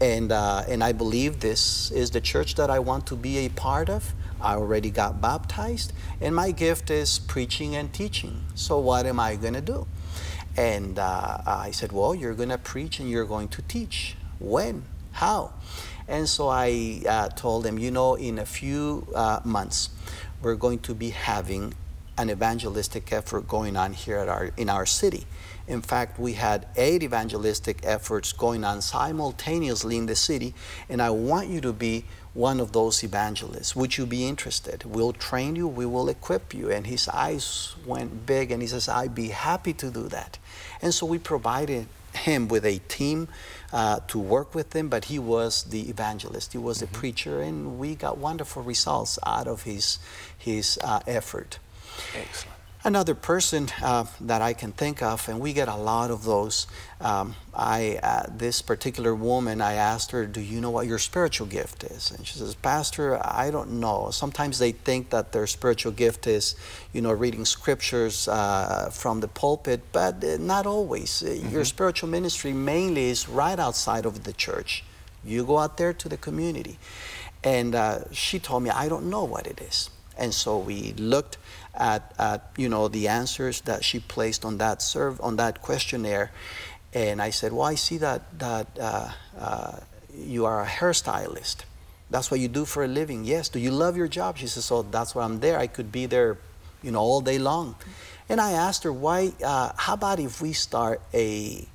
and 0.00 0.32
uh, 0.32 0.64
and 0.68 0.82
I 0.82 0.92
believe 0.92 1.40
this 1.40 1.90
is 1.90 2.10
the 2.10 2.20
church 2.20 2.54
that 2.54 2.70
I 2.70 2.78
want 2.78 3.06
to 3.08 3.16
be 3.16 3.38
a 3.38 3.48
part 3.50 3.90
of. 3.90 4.14
I 4.40 4.54
already 4.54 4.90
got 4.90 5.20
baptized, 5.20 5.92
and 6.20 6.34
my 6.34 6.50
gift 6.50 6.90
is 6.90 7.18
preaching 7.18 7.76
and 7.76 7.92
teaching. 7.92 8.44
So 8.54 8.78
what 8.78 9.04
am 9.06 9.20
I 9.20 9.36
going 9.36 9.54
to 9.54 9.60
do? 9.60 9.86
And 10.56 10.98
uh, 10.98 11.38
I 11.46 11.70
said, 11.70 11.92
well, 11.92 12.14
you're 12.14 12.34
going 12.34 12.48
to 12.48 12.58
preach 12.58 13.00
and 13.00 13.08
you're 13.08 13.24
going 13.24 13.48
to 13.48 13.62
teach. 13.62 14.16
When? 14.38 14.84
How? 15.12 15.52
And 16.08 16.28
so 16.28 16.48
I 16.48 17.02
uh, 17.08 17.28
told 17.28 17.64
them, 17.64 17.78
you 17.78 17.90
know, 17.90 18.14
in 18.14 18.38
a 18.38 18.46
few 18.46 19.06
uh, 19.14 19.40
months, 19.44 19.90
we're 20.42 20.56
going 20.56 20.80
to 20.80 20.94
be 20.94 21.10
having 21.10 21.74
an 22.20 22.30
evangelistic 22.30 23.12
effort 23.12 23.48
going 23.48 23.76
on 23.76 23.92
here 23.92 24.18
at 24.18 24.28
our 24.28 24.50
in 24.56 24.68
our 24.68 24.86
city. 24.86 25.26
In 25.66 25.82
fact, 25.82 26.18
we 26.18 26.32
had 26.32 26.66
eight 26.76 27.02
evangelistic 27.02 27.80
efforts 27.84 28.32
going 28.32 28.64
on 28.64 28.82
simultaneously 28.82 29.96
in 29.96 30.06
the 30.06 30.16
city, 30.16 30.52
and 30.88 31.00
I 31.00 31.10
want 31.10 31.48
you 31.48 31.60
to 31.60 31.72
be 31.72 32.04
one 32.34 32.60
of 32.60 32.72
those 32.72 33.02
evangelists. 33.04 33.74
Would 33.76 33.96
you 33.96 34.06
be 34.06 34.26
interested? 34.26 34.84
We'll 34.84 35.12
train 35.12 35.56
you, 35.56 35.66
we 35.68 35.86
will 35.86 36.08
equip 36.08 36.54
you. 36.54 36.70
And 36.70 36.86
his 36.86 37.08
eyes 37.08 37.74
went 37.86 38.26
big, 38.26 38.50
and 38.50 38.62
he 38.62 38.68
says, 38.68 38.88
I'd 38.88 39.14
be 39.14 39.28
happy 39.28 39.72
to 39.74 39.90
do 39.90 40.08
that. 40.08 40.38
And 40.82 40.92
so 40.94 41.06
we 41.06 41.18
provided 41.18 41.86
him 42.14 42.48
with 42.48 42.64
a 42.64 42.78
team 42.88 43.28
uh, 43.72 44.00
to 44.08 44.18
work 44.18 44.54
with 44.54 44.74
him, 44.74 44.88
but 44.88 45.06
he 45.06 45.18
was 45.18 45.64
the 45.64 45.88
evangelist, 45.88 46.52
he 46.52 46.58
was 46.58 46.78
mm-hmm. 46.78 46.92
the 46.92 46.98
preacher, 46.98 47.40
and 47.40 47.78
we 47.78 47.94
got 47.94 48.18
wonderful 48.18 48.62
results 48.62 49.18
out 49.24 49.46
of 49.46 49.62
his, 49.62 49.98
his 50.36 50.78
uh, 50.82 51.00
effort. 51.06 51.58
Excellent. 52.14 52.56
Another 52.82 53.14
person 53.14 53.68
uh, 53.82 54.06
that 54.22 54.40
I 54.40 54.54
can 54.54 54.72
think 54.72 55.02
of, 55.02 55.28
and 55.28 55.38
we 55.38 55.52
get 55.52 55.68
a 55.68 55.76
lot 55.76 56.10
of 56.10 56.24
those. 56.24 56.66
Um, 56.98 57.34
I 57.54 58.00
uh, 58.02 58.22
this 58.34 58.62
particular 58.62 59.14
woman, 59.14 59.60
I 59.60 59.74
asked 59.74 60.12
her, 60.12 60.24
"Do 60.24 60.40
you 60.40 60.62
know 60.62 60.70
what 60.70 60.86
your 60.86 60.98
spiritual 60.98 61.46
gift 61.46 61.84
is?" 61.84 62.10
And 62.10 62.26
she 62.26 62.38
says, 62.38 62.54
"Pastor, 62.54 63.20
I 63.22 63.50
don't 63.50 63.80
know. 63.80 64.10
Sometimes 64.12 64.58
they 64.58 64.72
think 64.72 65.10
that 65.10 65.32
their 65.32 65.46
spiritual 65.46 65.92
gift 65.92 66.26
is, 66.26 66.54
you 66.94 67.02
know, 67.02 67.12
reading 67.12 67.44
scriptures 67.44 68.26
uh, 68.28 68.88
from 68.90 69.20
the 69.20 69.28
pulpit, 69.28 69.82
but 69.92 70.24
uh, 70.24 70.38
not 70.38 70.64
always. 70.64 71.22
Uh, 71.22 71.32
Your 71.52 71.66
spiritual 71.66 72.08
ministry 72.08 72.54
mainly 72.54 73.10
is 73.10 73.28
right 73.28 73.58
outside 73.58 74.06
of 74.06 74.24
the 74.24 74.32
church. 74.32 74.84
You 75.22 75.44
go 75.44 75.58
out 75.58 75.76
there 75.76 75.92
to 75.92 76.08
the 76.08 76.16
community." 76.16 76.78
And 77.44 77.74
uh, 77.74 78.10
she 78.10 78.38
told 78.38 78.62
me, 78.62 78.70
"I 78.70 78.88
don't 78.88 79.10
know 79.10 79.24
what 79.24 79.46
it 79.46 79.60
is." 79.60 79.90
And 80.16 80.34
so 80.34 80.58
we 80.58 80.92
looked 80.98 81.38
at, 81.74 82.12
at 82.18 82.50
you 82.56 82.68
know 82.68 82.88
the 82.88 83.08
answers 83.08 83.60
that 83.62 83.84
she 83.84 84.00
placed 84.00 84.44
on 84.44 84.58
that 84.58 84.82
serve 84.82 85.20
on 85.20 85.36
that 85.36 85.62
questionnaire, 85.62 86.30
and 86.92 87.20
I 87.22 87.30
said, 87.30 87.52
"Well, 87.52 87.66
I 87.66 87.74
see 87.74 87.98
that 87.98 88.38
that 88.38 88.66
uh, 88.78 89.10
uh, 89.38 89.76
you 90.14 90.46
are 90.46 90.62
a 90.62 90.66
hairstylist. 90.66 91.64
That's 92.10 92.30
what 92.30 92.40
you 92.40 92.48
do 92.48 92.64
for 92.64 92.82
a 92.84 92.88
living. 92.88 93.24
Yes. 93.24 93.48
Do 93.48 93.58
you 93.58 93.70
love 93.70 93.96
your 93.96 94.08
job?" 94.08 94.38
She 94.38 94.46
says, 94.46 94.64
"So 94.64 94.82
that's 94.82 95.14
why 95.14 95.24
I'm 95.24 95.40
there. 95.40 95.58
I 95.58 95.66
could 95.66 95.92
be 95.92 96.06
there, 96.06 96.38
you 96.82 96.90
know, 96.90 97.00
all 97.00 97.20
day 97.20 97.38
long." 97.38 97.76
And 98.28 98.40
I 98.40 98.52
asked 98.52 98.84
her, 98.84 98.92
"Why? 98.92 99.32
Uh, 99.42 99.72
how 99.76 99.94
about 99.94 100.20
if 100.20 100.40
we 100.40 100.52
start 100.52 101.00
a 101.14 101.66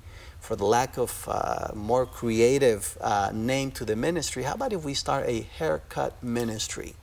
for 0.45 0.55
the 0.55 0.65
lack 0.65 0.97
of 0.97 1.27
uh, 1.27 1.69
more 1.73 2.05
creative 2.05 2.97
uh, 3.01 3.31
name 3.33 3.71
to 3.71 3.83
the 3.83 3.95
ministry, 3.95 4.43
how 4.43 4.53
about 4.53 4.71
if 4.71 4.85
we 4.85 4.93
start 4.93 5.27
a 5.27 5.41
haircut 5.41 6.21
ministry? 6.23 6.93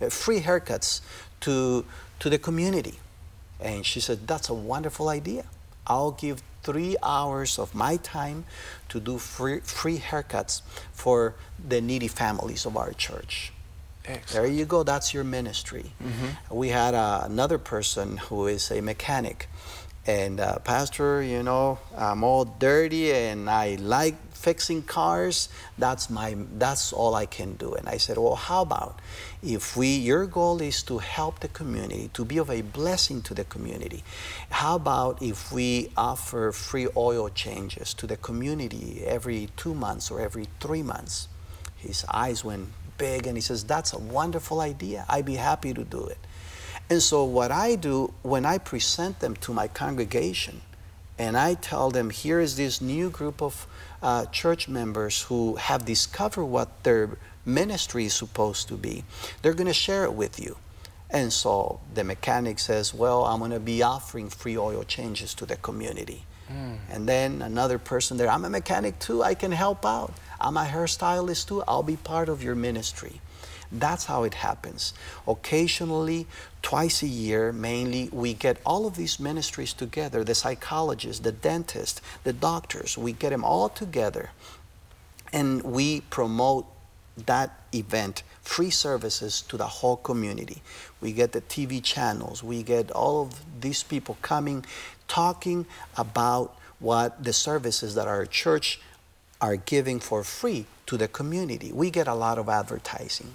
Uh, 0.00 0.08
free 0.08 0.40
haircuts 0.40 1.00
to, 1.40 1.84
to 2.20 2.30
the 2.30 2.38
community. 2.38 2.94
And 3.60 3.84
she 3.86 4.00
said, 4.00 4.26
That's 4.26 4.48
a 4.48 4.54
wonderful 4.54 5.08
idea. 5.08 5.44
I'll 5.86 6.10
give 6.12 6.42
three 6.62 6.96
hours 7.02 7.58
of 7.58 7.74
my 7.74 7.96
time 7.96 8.44
to 8.88 8.98
do 9.00 9.18
free, 9.18 9.60
free 9.60 9.98
haircuts 9.98 10.62
for 10.92 11.34
the 11.68 11.80
needy 11.80 12.08
families 12.08 12.66
of 12.66 12.76
our 12.76 12.92
church. 12.92 13.52
There 14.32 14.46
you 14.46 14.64
go, 14.64 14.82
that's 14.82 15.12
your 15.14 15.24
ministry. 15.24 15.92
We 16.50 16.68
had 16.68 16.94
uh, 16.94 17.22
another 17.24 17.58
person 17.58 18.16
who 18.18 18.46
is 18.46 18.70
a 18.70 18.80
mechanic. 18.80 19.48
And, 20.06 20.38
uh, 20.38 20.58
Pastor, 20.60 21.22
you 21.22 21.42
know, 21.42 21.78
I'm 21.96 22.22
all 22.22 22.44
dirty 22.44 23.12
and 23.12 23.50
I 23.50 23.74
like 23.80 24.14
fixing 24.36 24.82
cars. 24.82 25.48
That's, 25.78 26.08
my, 26.08 26.36
that's 26.56 26.92
all 26.92 27.14
I 27.14 27.26
can 27.26 27.54
do. 27.54 27.74
And 27.74 27.88
I 27.88 27.96
said, 27.96 28.18
Well, 28.18 28.36
how 28.36 28.62
about 28.62 29.00
if 29.42 29.76
we, 29.76 29.96
your 29.96 30.26
goal 30.26 30.60
is 30.60 30.82
to 30.84 30.98
help 30.98 31.40
the 31.40 31.48
community, 31.48 32.10
to 32.14 32.24
be 32.24 32.38
of 32.38 32.50
a 32.50 32.62
blessing 32.62 33.22
to 33.22 33.34
the 33.34 33.44
community, 33.44 34.04
how 34.50 34.76
about 34.76 35.22
if 35.22 35.50
we 35.50 35.90
offer 35.96 36.52
free 36.52 36.88
oil 36.96 37.28
changes 37.28 37.94
to 37.94 38.06
the 38.06 38.16
community 38.16 39.02
every 39.04 39.48
two 39.56 39.74
months 39.74 40.10
or 40.10 40.20
every 40.20 40.46
three 40.60 40.82
months? 40.82 41.28
His 41.76 42.04
eyes 42.12 42.44
went 42.44 42.68
big 42.98 43.26
and 43.26 43.36
he 43.36 43.40
says, 43.40 43.64
That's 43.64 43.92
a 43.92 43.98
wonderful 43.98 44.60
idea. 44.60 45.04
I'd 45.08 45.26
be 45.26 45.36
happy 45.36 45.74
to 45.74 45.84
do 45.84 46.06
it. 46.06 46.18
And 46.88 47.02
so, 47.02 47.24
what 47.24 47.50
I 47.50 47.74
do 47.74 48.14
when 48.22 48.46
I 48.46 48.58
present 48.58 49.18
them 49.18 49.34
to 49.36 49.52
my 49.52 49.66
congregation, 49.66 50.60
and 51.18 51.36
I 51.36 51.54
tell 51.54 51.90
them, 51.90 52.10
here 52.10 52.40
is 52.40 52.56
this 52.56 52.80
new 52.80 53.10
group 53.10 53.42
of 53.42 53.66
uh, 54.02 54.26
church 54.26 54.68
members 54.68 55.22
who 55.22 55.56
have 55.56 55.84
discovered 55.84 56.44
what 56.44 56.84
their 56.84 57.16
ministry 57.44 58.06
is 58.06 58.14
supposed 58.14 58.68
to 58.68 58.74
be, 58.74 59.04
they're 59.42 59.54
going 59.54 59.66
to 59.66 59.72
share 59.72 60.04
it 60.04 60.12
with 60.12 60.38
you. 60.38 60.56
And 61.08 61.32
so 61.32 61.80
the 61.94 62.04
mechanic 62.04 62.58
says, 62.58 62.92
Well, 62.92 63.24
I'm 63.24 63.38
going 63.38 63.52
to 63.52 63.60
be 63.60 63.82
offering 63.82 64.28
free 64.28 64.58
oil 64.58 64.82
changes 64.82 65.34
to 65.34 65.46
the 65.46 65.56
community. 65.56 66.24
And 66.90 67.08
then 67.08 67.42
another 67.42 67.78
person 67.78 68.16
there, 68.18 68.28
I'm 68.28 68.44
a 68.44 68.50
mechanic 68.50 68.98
too, 68.98 69.22
I 69.22 69.34
can 69.34 69.50
help 69.50 69.84
out. 69.84 70.12
I'm 70.40 70.56
a 70.56 70.64
hairstylist 70.64 71.48
too, 71.48 71.64
I'll 71.66 71.82
be 71.82 71.96
part 71.96 72.28
of 72.28 72.42
your 72.42 72.54
ministry. 72.54 73.20
That's 73.72 74.04
how 74.04 74.24
it 74.24 74.34
happens. 74.34 74.94
Occasionally, 75.26 76.26
twice 76.62 77.02
a 77.02 77.06
year 77.06 77.52
mainly, 77.52 78.08
we 78.12 78.34
get 78.34 78.58
all 78.64 78.86
of 78.86 78.96
these 78.96 79.18
ministries 79.20 79.72
together 79.72 80.24
the 80.24 80.34
psychologists, 80.34 81.20
the 81.22 81.32
dentists, 81.32 82.00
the 82.24 82.32
doctors 82.32 82.96
we 82.98 83.12
get 83.12 83.30
them 83.30 83.44
all 83.44 83.68
together 83.68 84.30
and 85.32 85.62
we 85.62 86.00
promote 86.02 86.66
that 87.26 87.60
event 87.74 88.22
free 88.42 88.70
services 88.70 89.42
to 89.42 89.56
the 89.56 89.66
whole 89.66 89.96
community 89.96 90.62
we 91.00 91.12
get 91.12 91.32
the 91.32 91.40
tv 91.40 91.82
channels 91.82 92.42
we 92.42 92.62
get 92.62 92.90
all 92.90 93.22
of 93.22 93.60
these 93.60 93.82
people 93.82 94.16
coming 94.22 94.64
talking 95.08 95.64
about 95.96 96.56
what 96.78 97.22
the 97.22 97.32
services 97.32 97.94
that 97.94 98.06
our 98.06 98.26
church 98.26 98.80
are 99.40 99.56
giving 99.56 100.00
for 100.00 100.24
free 100.24 100.66
to 100.86 100.96
the 100.96 101.08
community 101.08 101.72
we 101.72 101.90
get 101.90 102.06
a 102.08 102.14
lot 102.14 102.38
of 102.38 102.48
advertising 102.48 103.32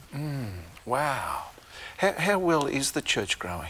Wow. 0.86 1.44
How, 1.98 2.14
how 2.14 2.40
well 2.40 2.66
is 2.66 2.92
the 2.92 3.02
church 3.02 3.38
growing? 3.38 3.70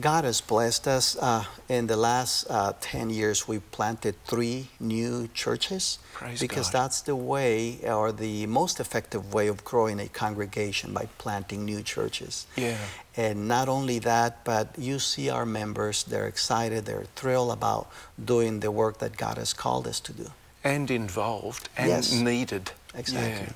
God 0.00 0.24
has 0.24 0.40
blessed 0.40 0.88
us. 0.88 1.16
Uh, 1.16 1.44
in 1.68 1.86
the 1.86 1.96
last 1.96 2.46
uh, 2.50 2.72
10 2.80 3.10
years, 3.10 3.46
we've 3.46 3.68
planted 3.70 4.16
three 4.24 4.68
new 4.80 5.28
churches 5.34 5.98
Praise 6.12 6.40
because 6.40 6.70
God. 6.70 6.82
that's 6.82 7.00
the 7.02 7.14
way 7.14 7.78
or 7.84 8.10
the 8.10 8.46
most 8.46 8.80
effective 8.80 9.32
way 9.32 9.46
of 9.46 9.64
growing 9.64 10.00
a 10.00 10.08
congregation 10.08 10.92
by 10.92 11.06
planting 11.18 11.64
new 11.64 11.82
churches. 11.82 12.46
Yeah. 12.56 12.78
And 13.16 13.46
not 13.46 13.68
only 13.68 14.00
that, 14.00 14.44
but 14.44 14.76
you 14.76 14.98
see 14.98 15.30
our 15.30 15.46
members, 15.46 16.02
they're 16.02 16.26
excited, 16.26 16.86
they're 16.86 17.06
thrilled 17.14 17.52
about 17.52 17.88
doing 18.24 18.60
the 18.60 18.72
work 18.72 18.98
that 18.98 19.16
God 19.16 19.38
has 19.38 19.52
called 19.52 19.86
us 19.86 20.00
to 20.00 20.12
do. 20.12 20.30
And 20.64 20.90
involved 20.90 21.68
and 21.76 21.88
Yes. 21.90 22.12
needed. 22.12 22.72
Exactly. 22.94 23.46
Yeah. 23.46 23.52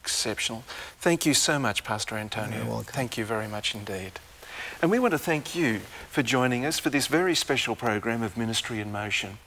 Exceptional. 0.00 0.64
Thank 1.00 1.26
you 1.26 1.34
so 1.34 1.58
much, 1.58 1.84
Pastor 1.84 2.16
Antonio. 2.16 2.58
You're 2.58 2.66
welcome. 2.66 2.92
Thank 2.94 3.18
you 3.18 3.24
very 3.24 3.48
much 3.48 3.74
indeed. 3.74 4.12
And 4.80 4.90
we 4.90 4.98
want 4.98 5.12
to 5.12 5.18
thank 5.18 5.54
you 5.54 5.80
for 6.10 6.22
joining 6.22 6.64
us 6.64 6.78
for 6.78 6.88
this 6.90 7.06
very 7.08 7.34
special 7.34 7.74
program 7.76 8.22
of 8.22 8.36
Ministry 8.36 8.80
in 8.80 8.92
Motion. 8.92 9.38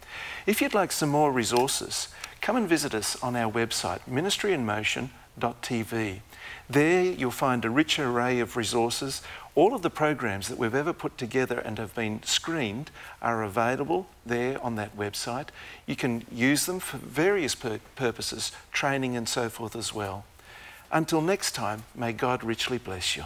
If 0.46 0.62
you'd 0.62 0.74
like 0.74 0.92
some 0.92 1.10
more 1.10 1.32
resources, 1.32 2.10
come 2.42 2.56
and 2.58 2.68
visit 2.68 2.94
us 2.94 3.16
on 3.24 3.36
our 3.36 3.52
website, 3.52 4.00
ministryinmotion.tv. 4.10 6.20
There 6.70 7.04
you'll 7.04 7.32
find 7.32 7.64
a 7.66 7.70
rich 7.70 8.00
array 8.00 8.40
of 8.40 8.56
resources. 8.58 9.22
All 9.56 9.74
of 9.74 9.82
the 9.82 9.90
programs 9.90 10.48
that 10.48 10.58
we've 10.58 10.76
ever 10.76 10.94
put 10.94 11.18
together 11.18 11.60
and 11.60 11.78
have 11.78 11.96
been 11.96 12.22
screened 12.24 12.92
are 13.22 13.44
available 13.44 14.08
there 14.26 14.62
on 14.64 14.76
that 14.76 14.96
website. 14.96 15.50
You 15.86 15.96
can 15.96 16.26
use 16.32 16.66
them 16.66 16.80
for 16.80 16.98
various 16.98 17.56
pur- 17.56 17.80
purposes, 17.96 18.52
training 18.72 19.18
and 19.18 19.28
so 19.28 19.50
forth 19.50 19.76
as 19.76 19.94
well. 19.94 20.26
Until 20.92 21.22
next 21.22 21.54
time, 21.54 21.84
may 21.94 22.14
God 22.14 22.44
richly 22.44 22.78
bless 22.78 23.16
you. 23.16 23.26